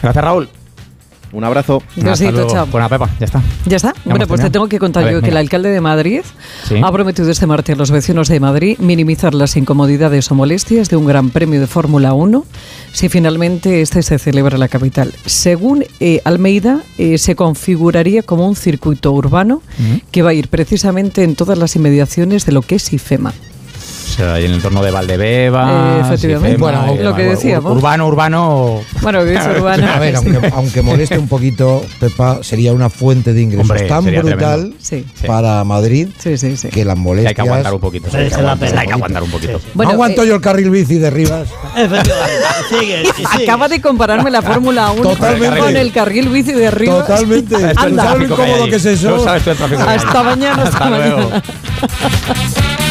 Gracias, 0.00 0.24
Raúl. 0.24 0.48
Un 1.34 1.42
abrazo. 1.42 1.82
Besito, 1.96 2.46
chao. 2.48 2.66
Buena 2.66 2.88
Pepa, 2.88 3.10
ya 3.18 3.26
está. 3.26 3.42
¿Ya 3.66 3.76
está? 3.76 3.92
bueno, 4.04 4.16
hemos 4.24 4.28
pues 4.28 4.40
te 4.40 4.50
tengo 4.50 4.68
que 4.68 4.78
contar 4.78 5.02
ver, 5.04 5.14
yo 5.14 5.20
que 5.20 5.30
el 5.30 5.36
alcalde 5.36 5.70
de 5.70 5.80
Madrid 5.80 6.20
Sí. 6.68 6.76
ha 6.82 6.92
prometido 6.92 7.28
este 7.28 7.46
martes 7.46 7.74
a 7.74 7.76
los 7.78 7.90
vecinos 7.90 8.28
de 8.28 8.38
Madrid 8.38 8.78
minimizar 8.78 9.34
las 9.34 9.56
incomodidades 9.56 10.30
o 10.30 10.36
molestias 10.36 10.88
de 10.88 10.96
un 10.96 11.06
gran 11.06 11.30
premio 11.30 11.60
de 11.60 11.66
Fórmula 11.66 12.12
1 12.12 12.44
si 12.92 13.08
finalmente 13.08 13.80
este 13.82 14.02
se 14.04 14.18
celebra 14.20 14.54
en 14.54 14.60
la 14.60 14.68
capital. 14.68 15.12
Según 15.26 15.84
eh, 15.98 16.20
Almeida, 16.24 16.82
eh, 16.98 17.18
se 17.18 17.34
configuraría 17.34 18.22
como 18.22 18.46
un 18.46 18.54
circuito 18.54 19.10
urbano 19.12 19.60
que 20.12 20.22
va 20.22 20.30
a 20.30 20.34
ir 20.34 20.46
precisamente 20.48 21.24
en 21.24 21.34
todas 21.34 21.58
las 21.58 21.74
inmediaciones 21.74 22.46
de 22.46 22.52
lo 22.52 22.62
que 22.62 22.76
es 22.76 22.92
IFEMA. 22.92 23.32
Pues 24.16 24.28
ahí 24.28 24.44
en 24.44 24.50
el 24.50 24.56
entorno 24.56 24.82
de 24.82 24.90
Valdebeba. 24.90 25.96
Eh, 25.98 26.00
efectivamente. 26.02 26.56
Bueno, 26.58 26.94
lo 27.00 27.14
que 27.14 27.22
decíamos. 27.22 27.72
Urbano, 27.76 28.06
urbano. 28.06 28.80
Bueno, 29.02 29.24
que 29.24 29.34
es 29.34 29.46
urbano. 29.46 29.86
A 29.92 29.98
ver, 29.98 30.16
aunque, 30.16 30.50
aunque 30.54 30.82
moleste 30.82 31.18
un 31.18 31.28
poquito, 31.28 31.84
Pepa, 32.00 32.42
sería 32.42 32.72
una 32.72 32.88
fuente 32.90 33.32
de 33.32 33.42
ingresos 33.42 33.70
Hombre, 33.70 33.86
tan 33.88 34.04
brutal. 34.04 34.74
Sí. 34.80 35.04
Para 35.26 35.64
Madrid 35.64 36.08
Sí, 36.18 36.36
sí, 36.38 36.56
sí. 36.56 36.68
que 36.68 36.84
las 36.84 36.96
Hay 36.96 37.02
molestias. 37.02 37.34
que 37.34 37.40
aguantar 37.42 37.74
un 37.74 37.80
poquito. 37.80 38.10
sí, 38.10 38.16
Hay 38.16 38.28
que 38.28 38.34
aguantar, 38.34 38.68
pena. 38.68 38.80
hay 38.80 38.86
que 38.86 38.92
aguantar 38.92 39.22
un 39.22 39.30
poquito. 39.30 39.60
Bueno, 39.74 39.90
no 39.90 39.94
aguanto 39.94 40.22
eh, 40.22 40.28
yo 40.28 40.34
el 40.36 40.40
carril 40.40 40.70
bici 40.70 40.94
de 40.94 41.10
Rivas. 41.10 41.48
Efectivamente. 41.76 42.32
Sigue, 42.68 43.02
sigue. 43.14 43.44
Acaba 43.44 43.68
de 43.68 43.80
compararme 43.80 44.30
la 44.30 44.42
Fórmula 44.42 44.90
1 44.92 45.02
Totalmente. 45.02 45.58
con 45.58 45.76
el 45.76 45.92
carril 45.92 46.28
bici 46.28 46.52
de 46.52 46.66
arriba. 46.68 47.00
Totalmente. 47.00 47.54
¿Sabes 47.58 47.76
tú 47.76 47.82
el 47.84 47.88
Anda. 47.90 48.02
¿Sabes 48.04 48.28
lo 48.28 48.36
tráfico 48.36 48.36
que 48.36 48.42
hay 48.42 48.48
incómodo 48.48 48.64
ahí? 48.64 48.70
que 48.70 48.76
es 48.76 48.86
eso? 48.86 49.10
No 49.10 49.24
sabes 49.24 49.42
tú 49.44 49.50
el 49.50 49.56
tráfico 49.56 49.84
que 49.84 49.90
hay 49.90 49.96
Hasta 49.96 50.22
mañana, 50.22 50.62
hasta 50.62 50.76
Hasta 50.84 50.90
luego. 50.90 51.16
mañana. 51.18 51.42